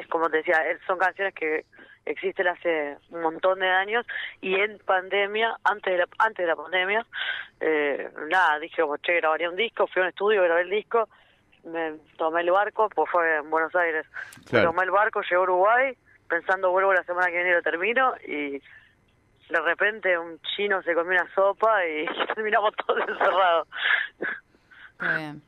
como 0.09 0.29
te 0.31 0.39
decía, 0.39 0.57
eh, 0.71 0.79
son 0.87 0.99
canciones 0.99 1.35
que 1.35 1.65
existen 2.05 2.49
hace 2.49 2.97
un 3.11 3.23
montón 3.23 3.61
de 3.61 3.69
años 3.69 4.05
y 4.41 4.55
en 4.55 4.79
pandemia, 4.79 5.57
antes 5.65 5.93
de 5.93 5.99
la, 5.99 6.09
antes 6.19 6.45
de 6.45 6.47
la 6.47 6.57
pandemia, 6.57 7.07
eh, 7.61 8.11
nada, 8.29 8.59
dije, 8.59 8.83
como, 8.83 8.97
che, 8.99 9.15
grabaría 9.15 9.51
un 9.51 9.57
disco, 9.57 9.87
fui 9.87 10.01
a 10.01 10.05
un 10.05 10.09
estudio, 10.09 10.43
grabé 10.43 10.63
el 10.63 10.71
disco, 10.71 11.09
me 11.65 11.95
tomé 12.17 12.41
el 12.41 12.51
barco, 12.51 12.89
pues 12.89 13.11
fue 13.11 13.37
en 13.37 13.51
Buenos 13.51 13.75
Aires. 13.75 14.07
Claro. 14.49 14.71
tomé 14.71 14.85
el 14.85 14.91
barco, 14.91 15.23
llegué 15.23 15.37
a 15.37 15.41
Uruguay, 15.41 15.97
pensando 16.29 16.71
vuelvo 16.71 16.93
la 16.93 17.05
semana 17.05 17.27
que 17.29 17.35
viene 17.35 17.51
y 17.51 17.55
lo 17.55 17.63
termino 17.63 18.15
y 18.27 18.63
de 19.53 19.61
repente 19.61 20.19
un 20.19 20.41
chino 20.41 20.83
se 20.83 20.95
comió 20.95 21.13
una 21.21 21.35
sopa 21.35 21.87
y 21.87 22.07
terminamos 22.35 22.75
todos 22.87 23.01
encerrados. 23.07 23.69
Está 24.93 25.17
bien, 25.19 25.43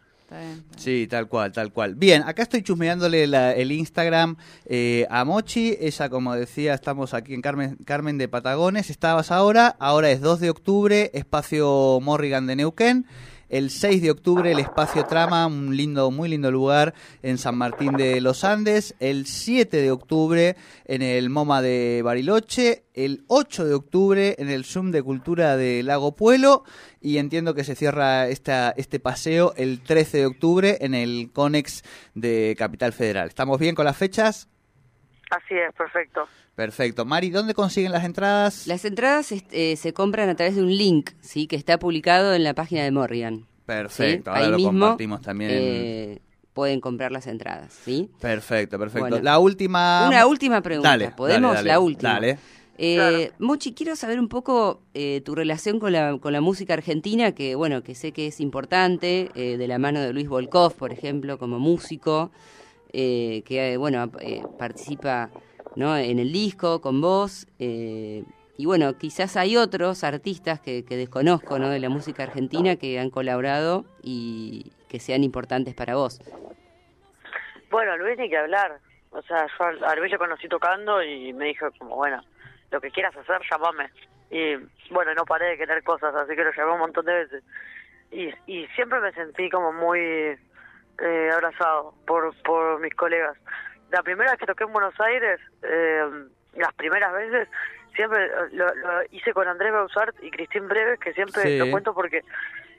Sí, 0.76 1.06
tal 1.08 1.28
cual, 1.28 1.52
tal 1.52 1.72
cual. 1.72 1.94
Bien, 1.94 2.22
acá 2.24 2.42
estoy 2.42 2.62
chusmeándole 2.62 3.26
la- 3.26 3.52
el 3.52 3.70
Instagram 3.72 4.36
eh, 4.66 5.06
a 5.10 5.24
Mochi. 5.24 5.76
Ella, 5.80 6.08
como 6.08 6.34
decía, 6.34 6.74
estamos 6.74 7.14
aquí 7.14 7.34
en 7.34 7.42
Carmen, 7.42 7.76
Carmen 7.84 8.18
de 8.18 8.26
Patagones. 8.28 8.90
Estabas 8.90 9.30
ahora, 9.30 9.76
ahora 9.78 10.10
es 10.10 10.20
2 10.20 10.40
de 10.40 10.50
octubre, 10.50 11.10
espacio 11.14 11.98
Morrigan 12.02 12.46
de 12.46 12.56
Neuquén. 12.56 13.06
El 13.54 13.70
6 13.70 14.02
de 14.02 14.10
octubre, 14.10 14.50
el 14.50 14.58
espacio 14.58 15.04
Trama, 15.04 15.46
un 15.46 15.76
lindo, 15.76 16.10
muy 16.10 16.28
lindo 16.28 16.50
lugar 16.50 16.92
en 17.22 17.38
San 17.38 17.56
Martín 17.56 17.92
de 17.92 18.20
los 18.20 18.42
Andes. 18.42 18.96
El 18.98 19.26
7 19.26 19.76
de 19.76 19.92
octubre, 19.92 20.56
en 20.86 21.02
el 21.02 21.30
MoMA 21.30 21.62
de 21.62 22.02
Bariloche. 22.02 22.82
El 22.94 23.22
8 23.28 23.64
de 23.64 23.74
octubre, 23.74 24.34
en 24.38 24.50
el 24.50 24.64
Zoom 24.64 24.90
de 24.90 25.04
Cultura 25.04 25.56
de 25.56 25.84
Lago 25.84 26.16
Puelo. 26.16 26.64
Y 27.00 27.18
entiendo 27.18 27.54
que 27.54 27.62
se 27.62 27.76
cierra 27.76 28.26
esta, 28.26 28.74
este 28.76 28.98
paseo 28.98 29.54
el 29.56 29.84
13 29.84 30.18
de 30.18 30.26
octubre 30.26 30.78
en 30.80 30.92
el 30.92 31.30
Conex 31.32 31.84
de 32.16 32.56
Capital 32.58 32.92
Federal. 32.92 33.28
¿Estamos 33.28 33.60
bien 33.60 33.76
con 33.76 33.84
las 33.84 33.96
fechas? 33.96 34.48
Así 35.30 35.54
es, 35.54 35.72
perfecto. 35.76 36.26
Perfecto. 36.54 37.04
Mari, 37.04 37.30
¿dónde 37.30 37.52
consiguen 37.54 37.92
las 37.92 38.04
entradas? 38.04 38.66
Las 38.66 38.84
entradas 38.84 39.32
este, 39.32 39.72
eh, 39.72 39.76
se 39.76 39.92
compran 39.92 40.28
a 40.28 40.36
través 40.36 40.54
de 40.56 40.62
un 40.62 40.76
link, 40.76 41.10
¿sí? 41.20 41.46
Que 41.46 41.56
está 41.56 41.78
publicado 41.78 42.32
en 42.34 42.44
la 42.44 42.54
página 42.54 42.84
de 42.84 42.90
Morrigan. 42.92 43.38
¿sí? 43.38 43.44
Perfecto, 43.66 44.30
ahora 44.30 44.44
Ahí 44.44 44.50
lo 44.50 44.56
mismo 44.58 44.70
compartimos 44.72 45.22
también. 45.22 45.50
eh, 45.52 46.18
pueden 46.52 46.80
comprar 46.80 47.10
las 47.10 47.26
entradas, 47.26 47.72
¿sí? 47.84 48.08
Perfecto, 48.20 48.78
perfecto. 48.78 49.08
Bueno. 49.08 49.24
La 49.24 49.38
última... 49.40 50.06
Una 50.06 50.26
última 50.26 50.60
pregunta. 50.62 50.90
Dale, 50.90 51.10
¿Podemos? 51.10 51.54
dale, 51.54 51.56
dale, 51.56 51.68
la 51.68 51.80
última. 51.80 52.12
Dale. 52.14 52.38
Eh, 52.78 52.94
Claro. 52.96 53.34
Mochi, 53.38 53.72
quiero 53.72 53.96
saber 53.96 54.20
un 54.20 54.28
poco 54.28 54.80
eh, 54.94 55.22
tu 55.24 55.34
relación 55.34 55.78
con 55.80 55.92
la, 55.92 56.18
con 56.18 56.32
la 56.32 56.40
música 56.40 56.74
argentina, 56.74 57.32
que 57.32 57.54
bueno, 57.56 57.82
que 57.82 57.94
sé 57.96 58.12
que 58.12 58.26
es 58.28 58.38
importante, 58.40 59.30
eh, 59.34 59.56
de 59.56 59.66
la 59.68 59.78
mano 59.78 60.00
de 60.00 60.12
Luis 60.12 60.28
Volkov, 60.28 60.74
por 60.74 60.92
ejemplo, 60.92 61.38
como 61.38 61.58
músico, 61.58 62.30
eh, 62.92 63.42
que 63.46 63.72
eh, 63.72 63.76
bueno, 63.76 64.10
eh, 64.20 64.42
participa 64.58 65.30
¿no? 65.76 65.96
en 65.96 66.18
el 66.18 66.32
disco 66.32 66.80
con 66.80 67.00
vos. 67.00 67.46
eh, 67.58 68.24
y 68.56 68.66
bueno, 68.66 68.96
quizás 68.96 69.36
hay 69.36 69.56
otros 69.56 70.04
artistas 70.04 70.60
que, 70.60 70.84
que 70.84 70.96
desconozco 70.96 71.58
¿no? 71.58 71.70
de 71.70 71.80
la 71.80 71.88
música 71.88 72.22
argentina 72.22 72.76
que 72.76 73.00
han 73.00 73.10
colaborado 73.10 73.84
y 74.00 74.70
que 74.88 75.00
sean 75.00 75.24
importantes 75.24 75.74
para 75.74 75.96
vos. 75.96 76.20
Bueno, 77.68 77.96
Luis 77.96 78.16
ni 78.16 78.28
que 78.28 78.38
hablar. 78.38 78.78
O 79.10 79.20
sea, 79.22 79.46
yo 79.58 79.86
a 79.86 79.96
Luis 79.96 80.12
lo 80.12 80.18
conocí 80.18 80.48
tocando 80.48 81.02
y 81.02 81.32
me 81.32 81.46
dijo 81.46 81.68
como, 81.78 81.96
bueno, 81.96 82.22
lo 82.70 82.80
que 82.80 82.92
quieras 82.92 83.16
hacer, 83.16 83.40
llamame. 83.50 83.90
Y 84.30 84.54
bueno, 84.90 85.14
no 85.14 85.24
paré 85.24 85.50
de 85.50 85.58
querer 85.58 85.82
cosas, 85.82 86.14
así 86.14 86.36
que 86.36 86.44
lo 86.44 86.52
llamé 86.52 86.72
un 86.72 86.78
montón 86.78 87.04
de 87.06 87.14
veces. 87.14 87.44
Y, 88.12 88.30
y 88.46 88.66
siempre 88.76 89.00
me 89.00 89.12
sentí 89.12 89.50
como 89.50 89.72
muy 89.72 89.98
eh, 90.00 91.30
abrazado 91.32 91.94
por, 92.06 92.32
por 92.42 92.80
mis 92.80 92.94
colegas. 92.94 93.36
La 93.94 94.02
primera 94.02 94.32
vez 94.32 94.40
que 94.40 94.46
toqué 94.46 94.64
en 94.64 94.72
Buenos 94.72 94.98
Aires, 95.00 95.38
eh, 95.62 96.02
las 96.56 96.74
primeras 96.74 97.12
veces, 97.12 97.48
siempre 97.94 98.28
lo, 98.50 98.74
lo 98.74 99.02
hice 99.12 99.32
con 99.32 99.46
Andrés 99.46 99.72
Bausart 99.72 100.16
y 100.20 100.32
Cristín 100.32 100.66
Breves, 100.66 100.98
que 100.98 101.12
siempre 101.12 101.42
Sí. 101.42 101.58
lo 101.58 101.70
cuento 101.70 101.94
porque 101.94 102.22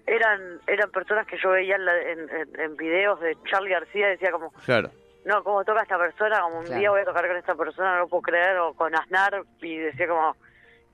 eran 0.06 0.60
eran 0.68 0.92
personas 0.92 1.26
que 1.26 1.38
yo 1.38 1.52
veía 1.52 1.78
en, 1.78 1.86
la- 1.86 2.02
en, 2.02 2.30
en- 2.30 2.60
en 2.60 2.76
videos 2.76 3.22
de 3.22 3.38
Charlie 3.50 3.70
García 3.72 4.10
decía 4.10 4.30
como, 4.34 4.52
Claro. 4.66 4.92
no, 5.24 5.42
¿cómo 5.46 5.64
toca 5.64 5.84
esta 5.84 5.98
persona? 5.98 6.42
Como 6.42 6.60
un 6.60 6.66
Claro. 6.66 6.80
día 6.82 6.90
voy 6.92 7.00
a 7.02 7.06
tocar 7.06 7.26
con 7.30 7.38
esta 7.38 7.56
persona, 7.56 7.94
no 7.94 8.00
lo 8.00 8.08
puedo 8.10 8.22
creer, 8.24 8.58
o 8.58 8.74
con 8.74 8.94
Aznar, 8.94 9.42
y 9.62 9.78
decía 9.78 10.10
como, 10.10 10.36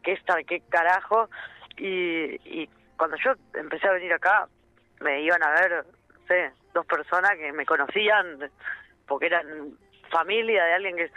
¿qué 0.03 0.11
está, 0.11 0.35
qué 0.43 0.61
carajo? 0.69 1.31
Y, 1.77 2.35
y 2.45 2.69
cuando 2.95 3.17
yo 3.17 3.31
empecé 3.55 3.87
a 3.87 3.93
venir 3.93 4.13
acá, 4.13 4.47
me 4.99 5.19
iban 5.23 5.41
a 5.41 5.49
ver, 5.49 5.83
no 6.13 6.27
sé, 6.27 6.51
dos 6.75 6.85
personas 6.85 7.31
que 7.37 7.51
me 7.53 7.65
conocían, 7.65 8.51
porque 9.07 9.25
eran 9.25 9.47
familia 10.11 10.63
de 10.65 10.73
alguien 10.73 10.95
que... 10.95 11.11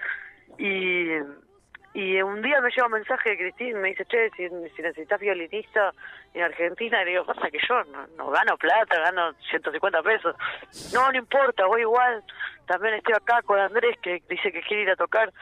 Y, 0.59 1.44
y 1.94 2.20
un 2.20 2.42
día 2.42 2.61
me 2.61 2.70
llega 2.70 2.87
un 2.87 2.92
mensaje 2.92 3.30
de 3.30 3.37
Cristín, 3.37 3.80
me 3.80 3.90
dice, 3.90 4.04
che, 4.07 4.28
si, 4.37 4.48
si 4.48 4.83
necesitas 4.83 5.20
violinista 5.20 5.92
en 6.35 6.42
Argentina, 6.42 7.00
y 7.00 7.04
le 7.04 7.11
digo, 7.12 7.24
pasa 7.24 7.48
que 7.52 7.61
yo 7.68 7.85
no, 7.85 8.04
no 8.16 8.30
gano 8.30 8.57
plata, 8.57 8.98
gano 8.98 9.33
150 9.48 10.02
pesos. 10.02 10.35
No, 10.92 11.12
no 11.12 11.18
importa, 11.18 11.66
voy 11.66 11.83
igual. 11.83 12.24
También 12.66 12.94
estoy 12.94 13.14
acá 13.14 13.42
con 13.42 13.61
Andrés, 13.61 13.96
que 14.02 14.20
dice 14.28 14.50
que 14.50 14.62
quiere 14.62 14.83
ir 14.83 14.90
a 14.90 14.96
tocar. 14.96 15.33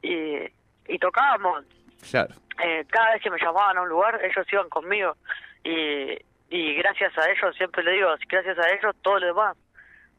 Y, 0.00 0.38
y 0.86 0.98
tocábamos. 1.00 1.64
Claro. 2.08 2.32
Eh, 2.62 2.84
cada 2.88 3.12
vez 3.14 3.22
que 3.22 3.30
me 3.30 3.40
llamaban 3.40 3.76
a 3.76 3.82
un 3.82 3.88
lugar, 3.88 4.20
ellos 4.24 4.46
iban 4.52 4.68
conmigo. 4.68 5.16
Y, 5.64 6.16
y 6.50 6.74
gracias 6.76 7.18
a 7.18 7.28
ellos, 7.28 7.56
siempre 7.56 7.82
le 7.82 7.90
digo, 7.90 8.14
gracias 8.28 8.56
a 8.58 8.70
ellos, 8.70 8.94
todo 9.02 9.18
lo 9.18 9.26
demás. 9.26 9.56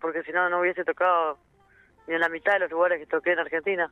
Porque 0.02 0.22
si 0.24 0.34
no, 0.34 0.50
no 0.50 0.60
hubiese 0.60 0.84
tocado 0.84 1.38
ni 2.08 2.14
en 2.16 2.20
la 2.22 2.30
mitad 2.30 2.54
de 2.54 2.60
los 2.60 2.72
lugares 2.72 3.00
que 3.00 3.06
toqué 3.06 3.34
en 3.34 3.40
Argentina. 3.40 3.92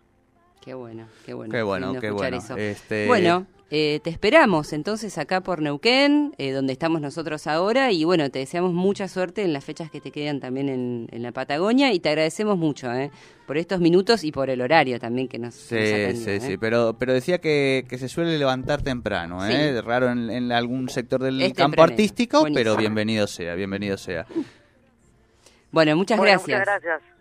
Qué 0.64 0.74
bueno, 0.74 1.08
qué 1.26 1.34
bueno. 1.34 1.52
Qué 1.52 1.62
bueno, 1.62 1.92
qué 2.00 2.08
escuchar 2.08 2.32
bueno. 2.32 2.38
eso. 2.44 2.58
Este- 2.58 3.06
Bueno, 3.08 3.46
eh, 3.70 4.00
te 4.04 4.10
esperamos 4.10 4.74
entonces 4.74 5.16
acá 5.20 5.42
por 5.42 5.62
Neuquén, 5.62 6.34
eh, 6.40 6.52
donde 6.54 6.74
estamos 6.74 7.02
nosotros 7.02 7.46
ahora, 7.46 7.92
y 7.92 8.04
bueno, 8.04 8.32
te 8.32 8.40
deseamos 8.40 8.74
mucha 8.74 9.08
suerte 9.08 9.44
en 9.44 9.54
las 9.54 9.64
fechas 9.64 9.92
que 9.92 10.02
te 10.02 10.10
quedan 10.12 10.40
también 10.40 10.70
en, 10.70 11.08
en 11.12 11.22
la 11.22 11.32
Patagonia, 11.32 11.94
y 11.94 12.00
te 12.00 12.10
agradecemos 12.10 12.58
mucho 12.58 12.92
eh, 12.92 13.12
por 13.46 13.58
estos 13.58 13.80
minutos 13.80 14.24
y 14.24 14.32
por 14.32 14.50
el 14.50 14.60
horario 14.62 15.00
también 15.00 15.28
que 15.28 15.38
nos, 15.38 15.54
nos 15.54 15.64
Sí, 15.66 15.76
atendió, 15.76 16.24
sí, 16.24 16.32
eh. 16.32 16.40
sí, 16.40 16.58
pero, 16.58 16.96
pero 16.98 17.14
decía 17.14 17.38
que, 17.40 17.86
que 17.88 18.00
se 18.00 18.08
suele 18.10 18.40
levantar 18.40 18.82
temprano, 18.82 19.46
¿eh? 19.46 19.80
Raro 19.84 20.10
en, 20.10 20.32
en 20.32 20.52
algún 20.52 20.90
sector 20.90 21.22
del 21.22 21.40
Es 21.44 21.54
campo 21.54 21.84
artístico, 21.84 22.40
Buenísimo. 22.42 22.64
pero 22.72 22.78
bienvenido 22.78 23.28
sea, 23.28 23.54
bienvenido 23.54 23.98
sea. 23.98 24.26
Bueno, 25.70 25.96
muchas 25.96 26.18
Bueno, 26.18 26.32
gracias. 26.32 26.60
Muchas 26.60 26.82
gracias. 26.82 27.15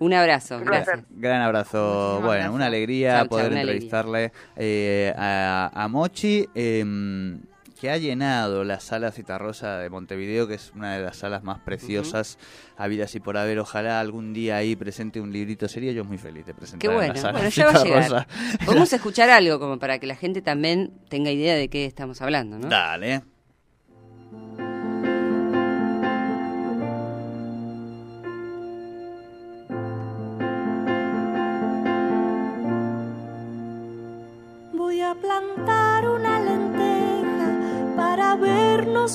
Un 0.00 0.14
abrazo, 0.14 0.58
Un. 0.60 1.04
Gran 1.10 1.42
abrazo. 1.42 2.20
Bueno, 2.22 2.52
una 2.52 2.66
alegría 2.66 3.10
Chau, 3.12 3.20
chau, 3.20 3.28
poder 3.28 3.52
una 3.52 3.60
entrevistarle 3.60 4.32
eh, 4.56 5.14
a, 5.16 5.70
a 5.74 5.88
Mochi, 5.88 6.48
eh, 6.54 7.36
que 7.80 7.90
ha 7.90 7.96
llenado 7.96 8.64
la 8.64 8.80
sala 8.80 9.10
Citarrosa 9.10 9.78
de 9.78 9.88
Montevideo, 9.88 10.46
que 10.46 10.54
es 10.54 10.72
una 10.74 10.96
de 10.96 11.02
las 11.02 11.16
salas 11.16 11.42
más 11.42 11.60
preciosas 11.60 12.38
habidas 12.76 13.14
y 13.14 13.20
por 13.20 13.38
haber. 13.38 13.58
Ojalá 13.58 14.00
algún 14.00 14.34
día 14.34 14.56
ahí 14.56 14.76
presente 14.76 15.20
un 15.20 15.32
librito 15.32 15.66
serio. 15.68 15.92
Yo 15.92 16.04
muy 16.04 16.18
feliz 16.18 16.44
de 16.44 16.52
presentar 16.52 16.80
Qué 16.80 16.86
en 16.88 16.94
bueno, 16.94 17.14
la 17.14 17.20
sala 17.20 17.32
bueno, 17.32 17.48
ya 17.48 17.66
va 17.66 17.72
a 17.72 17.84
llegar. 17.84 18.26
Vamos 18.66 18.92
a 18.92 18.96
escuchar 18.96 19.30
algo 19.30 19.58
como 19.58 19.78
para 19.78 19.98
que 19.98 20.06
la 20.06 20.16
gente 20.16 20.42
también 20.42 20.92
tenga 21.08 21.30
idea 21.30 21.54
de 21.54 21.68
qué 21.68 21.86
estamos 21.86 22.20
hablando, 22.20 22.58
¿no? 22.58 22.68
Dale. 22.68 23.22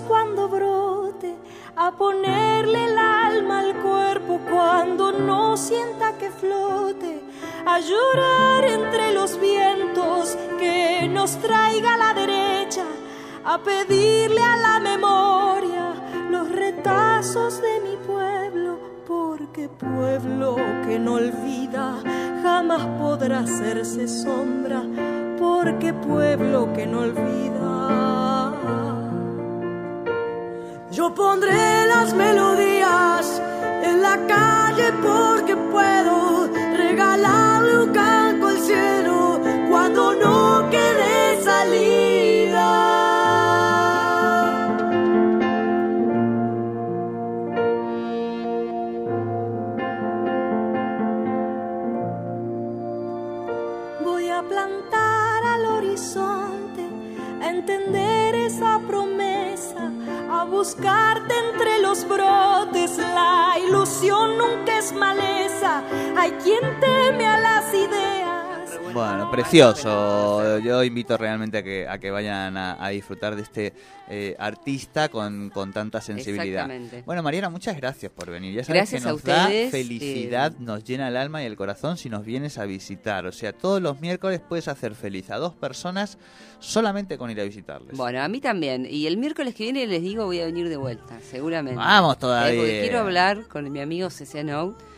Cuando 0.07 0.49
brote, 0.49 1.35
a 1.75 1.91
ponerle 1.91 2.85
el 2.85 2.97
alma 2.97 3.59
al 3.59 3.75
cuerpo 3.75 4.39
cuando 4.49 5.11
no 5.11 5.55
sienta 5.55 6.17
que 6.17 6.31
flote, 6.31 7.21
a 7.65 7.79
llorar 7.79 8.65
entre 8.65 9.13
los 9.13 9.39
vientos 9.39 10.37
que 10.57 11.07
nos 11.07 11.37
traiga 11.37 11.93
a 11.93 11.97
la 11.97 12.13
derecha, 12.15 12.83
a 13.45 13.59
pedirle 13.59 14.41
a 14.41 14.57
la 14.57 14.79
memoria 14.79 15.93
los 16.31 16.51
retazos 16.51 17.61
de 17.61 17.79
mi 17.81 17.95
pueblo, 17.97 18.79
porque 19.07 19.69
pueblo 19.69 20.55
que 20.87 20.97
no 20.97 21.13
olvida 21.13 22.01
jamás 22.41 22.83
podrá 22.99 23.39
hacerse 23.39 24.07
sombra, 24.07 24.81
porque 25.37 25.93
pueblo 25.93 26.73
que 26.73 26.87
no 26.87 27.01
olvida. 27.01 28.14
Pondré 31.15 31.87
las 31.87 32.13
melodías 32.13 33.41
en 33.83 34.01
la 34.01 34.17
calle 34.27 34.91
porque 35.01 35.44
entre 61.45 61.79
los 61.79 62.07
brotes. 62.07 62.97
La 62.97 63.55
ilusión 63.59 64.37
nunca 64.37 64.77
es 64.77 64.93
maleza. 64.93 65.83
Hay 66.17 66.31
quien 66.43 66.79
teme 66.79 67.25
a 67.25 67.37
las 67.39 67.73
ideas. 67.73 68.34
Bueno, 68.95 69.29
precioso. 69.29 70.57
Yo 70.59 70.83
invito 70.83 71.17
realmente 71.17 71.57
a 71.59 71.63
que, 71.63 71.87
a 71.87 71.97
que 71.99 72.11
vayan 72.11 72.55
a, 72.57 72.83
a 72.83 72.89
disfrutar 72.89 73.35
de 73.35 73.41
este 73.41 73.73
eh, 74.09 74.35
artista 74.39 75.09
con, 75.09 75.49
con 75.49 75.73
tanta 75.73 75.99
sensibilidad. 76.01 76.63
Exactamente. 76.71 77.03
Bueno, 77.05 77.21
Mariana, 77.21 77.49
muchas 77.49 77.75
gracias 77.77 78.11
por 78.11 78.31
venir. 78.31 78.53
Ya 78.55 78.63
sabes 78.63 78.79
Gracias 78.79 79.03
que 79.03 79.09
a 79.09 79.11
nos 79.11 79.23
da 79.23 79.43
ustedes, 79.43 79.71
felicidad, 79.71 80.53
eh, 80.53 80.55
nos 80.59 80.83
llena 80.83 81.07
el 81.09 81.17
alma 81.17 81.43
y 81.43 81.45
el 81.45 81.55
corazón 81.55 81.97
si 81.97 82.09
nos 82.09 82.25
vienes 82.25 82.57
a 82.57 82.65
visitar. 82.65 83.25
O 83.25 83.31
sea, 83.31 83.53
todos 83.53 83.81
los 83.81 83.99
miércoles 83.99 84.41
puedes 84.47 84.67
hacer 84.67 84.95
feliz 84.95 85.29
a 85.29 85.37
dos 85.37 85.53
personas 85.53 86.17
solamente 86.59 87.17
con 87.17 87.29
ir 87.29 87.39
a 87.41 87.43
visitarles. 87.43 87.97
Bueno, 87.97 88.21
a 88.21 88.27
mí 88.27 88.39
también. 88.39 88.87
Y 88.89 89.07
el 89.07 89.17
miércoles 89.17 89.53
que 89.55 89.63
viene 89.63 89.85
les 89.87 90.01
digo 90.01 90.25
voy 90.25 90.39
a 90.39 90.45
venir 90.45 90.69
de 90.69 90.77
vuelta, 90.77 91.19
seguramente. 91.21 91.77
Vamos 91.77 92.15
Eh, 92.15 92.19
todavía. 92.19 92.59
porque 92.61 92.79
quiero 92.81 92.99
hablar 92.99 93.47
con 93.47 93.69
mi 93.71 93.81
amigo 93.81 94.09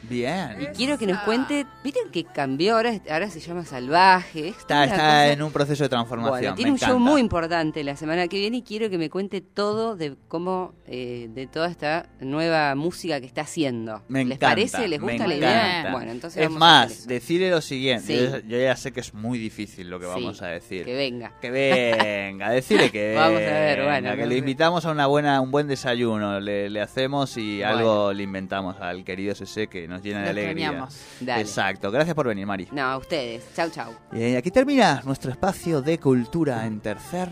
CCNO 0.07 0.53
y 0.53 0.57
Bien. 0.59 0.71
quiero 0.75 0.97
que 0.97 1.07
nos 1.07 1.19
cuente, 1.19 1.65
miren 1.83 2.09
que 2.11 2.23
cambió, 2.23 2.75
ahora, 2.75 2.93
ahora 3.09 3.29
se 3.29 3.39
llama 3.39 3.65
Salvaje. 3.65 4.49
es 4.49 4.57
Está, 4.57 4.83
está 4.85 4.95
cosa- 4.95 5.31
en 5.33 5.41
un 5.41 5.51
proceso 5.51 5.83
de 5.83 5.89
transformación. 5.89 6.31
Bueno, 6.39 6.51
me 6.51 6.55
tiene 6.55 6.71
un 6.71 6.77
show 6.79 6.99
muy 6.99 7.21
importante 7.21 7.83
la 7.83 7.95
semana 7.95 8.27
que 8.27 8.37
viene 8.39 8.57
y 8.57 8.61
quiero 8.63 8.89
que 8.89 8.97
me 8.97 9.09
cuente 9.09 9.41
todo 9.41 9.95
de 9.95 10.15
cómo, 10.27 10.73
eh, 10.87 11.27
de 11.33 11.47
toda 11.47 11.69
esta 11.69 12.09
nueva 12.19 12.73
música 12.75 13.19
que 13.19 13.25
está 13.27 13.41
haciendo. 13.41 14.01
Me 14.07 14.19
¿Les 14.25 14.35
encanta, 14.37 14.47
parece? 14.49 14.87
¿Les 14.87 14.99
me 15.01 15.11
gusta 15.13 15.27
la 15.27 15.35
encanta. 15.35 15.79
idea? 15.81 15.91
Bueno, 15.91 16.11
entonces 16.11 16.41
es 16.41 16.47
vamos 16.49 16.57
a 16.61 16.65
más, 16.65 16.91
eso. 16.91 17.09
decirle 17.09 17.49
lo 17.51 17.61
siguiente. 17.61 18.05
Sí. 18.07 18.15
Yo, 18.31 18.39
yo 18.47 18.57
ya 18.61 18.75
sé 18.75 18.91
que 18.91 18.99
es 19.01 19.13
muy 19.13 19.37
difícil 19.39 19.89
lo 19.89 19.99
que 19.99 20.05
Sí, 20.05 20.11
vamos 20.13 20.41
a 20.41 20.47
decir. 20.47 20.85
Que 20.85 20.95
venga. 20.95 21.33
Que 21.41 21.51
venga, 21.51 22.49
decirle 22.51 22.89
que 22.91 23.09
venga. 23.09 23.21
Vamos 23.27 23.41
a 23.41 23.45
ver, 23.51 23.83
bueno, 23.83 24.11
que 24.15 24.21
no 24.21 24.25
le 24.27 24.37
invitamos 24.37 24.85
a 24.85 24.91
una 24.91 25.05
buena, 25.07 25.41
un 25.41 25.51
buen 25.51 25.67
desayuno, 25.67 26.39
le, 26.39 26.69
le 26.69 26.81
hacemos 26.81 27.35
y 27.37 27.57
Bueno. 27.59 27.67
algo 27.77 28.13
le 28.13 28.23
inventamos 28.23 28.77
al 28.79 29.03
querido 29.03 29.35
CC 29.35 29.67
que 29.67 29.87
nos 29.97 30.05
llena 30.05 30.21
de 30.21 30.29
alegría. 30.29 30.87
Dale. 31.19 31.41
Exacto, 31.41 31.91
gracias 31.91 32.15
por 32.15 32.27
venir, 32.27 32.45
Mari. 32.45 32.67
No, 32.71 32.83
a 32.83 32.97
ustedes. 32.97 33.43
Chau, 33.55 33.69
chau. 33.69 33.93
Y 34.13 34.35
aquí 34.35 34.51
termina 34.51 35.01
nuestro 35.05 35.31
espacio 35.31 35.81
de 35.81 35.99
cultura 35.99 36.65
en 36.65 36.79
tercer 36.79 37.29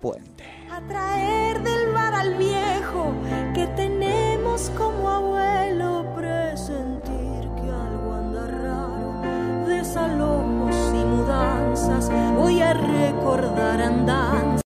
puente. 0.00 0.44
a 0.70 0.80
traer 0.82 1.62
del 1.62 1.92
mar 1.92 2.14
al 2.14 2.34
viejo 2.34 3.14
que 3.54 3.66
tenemos 3.68 4.70
como 4.76 5.08
abuelo, 5.08 6.12
presentir 6.14 7.48
que 7.56 7.70
algo 7.70 8.14
anda 8.14 8.46
raro, 8.46 9.66
desalojos 9.66 10.76
y 10.92 11.04
mudanzas, 11.04 12.10
voy 12.36 12.60
a 12.60 12.74
recordar 12.74 13.80
andando 13.80 14.46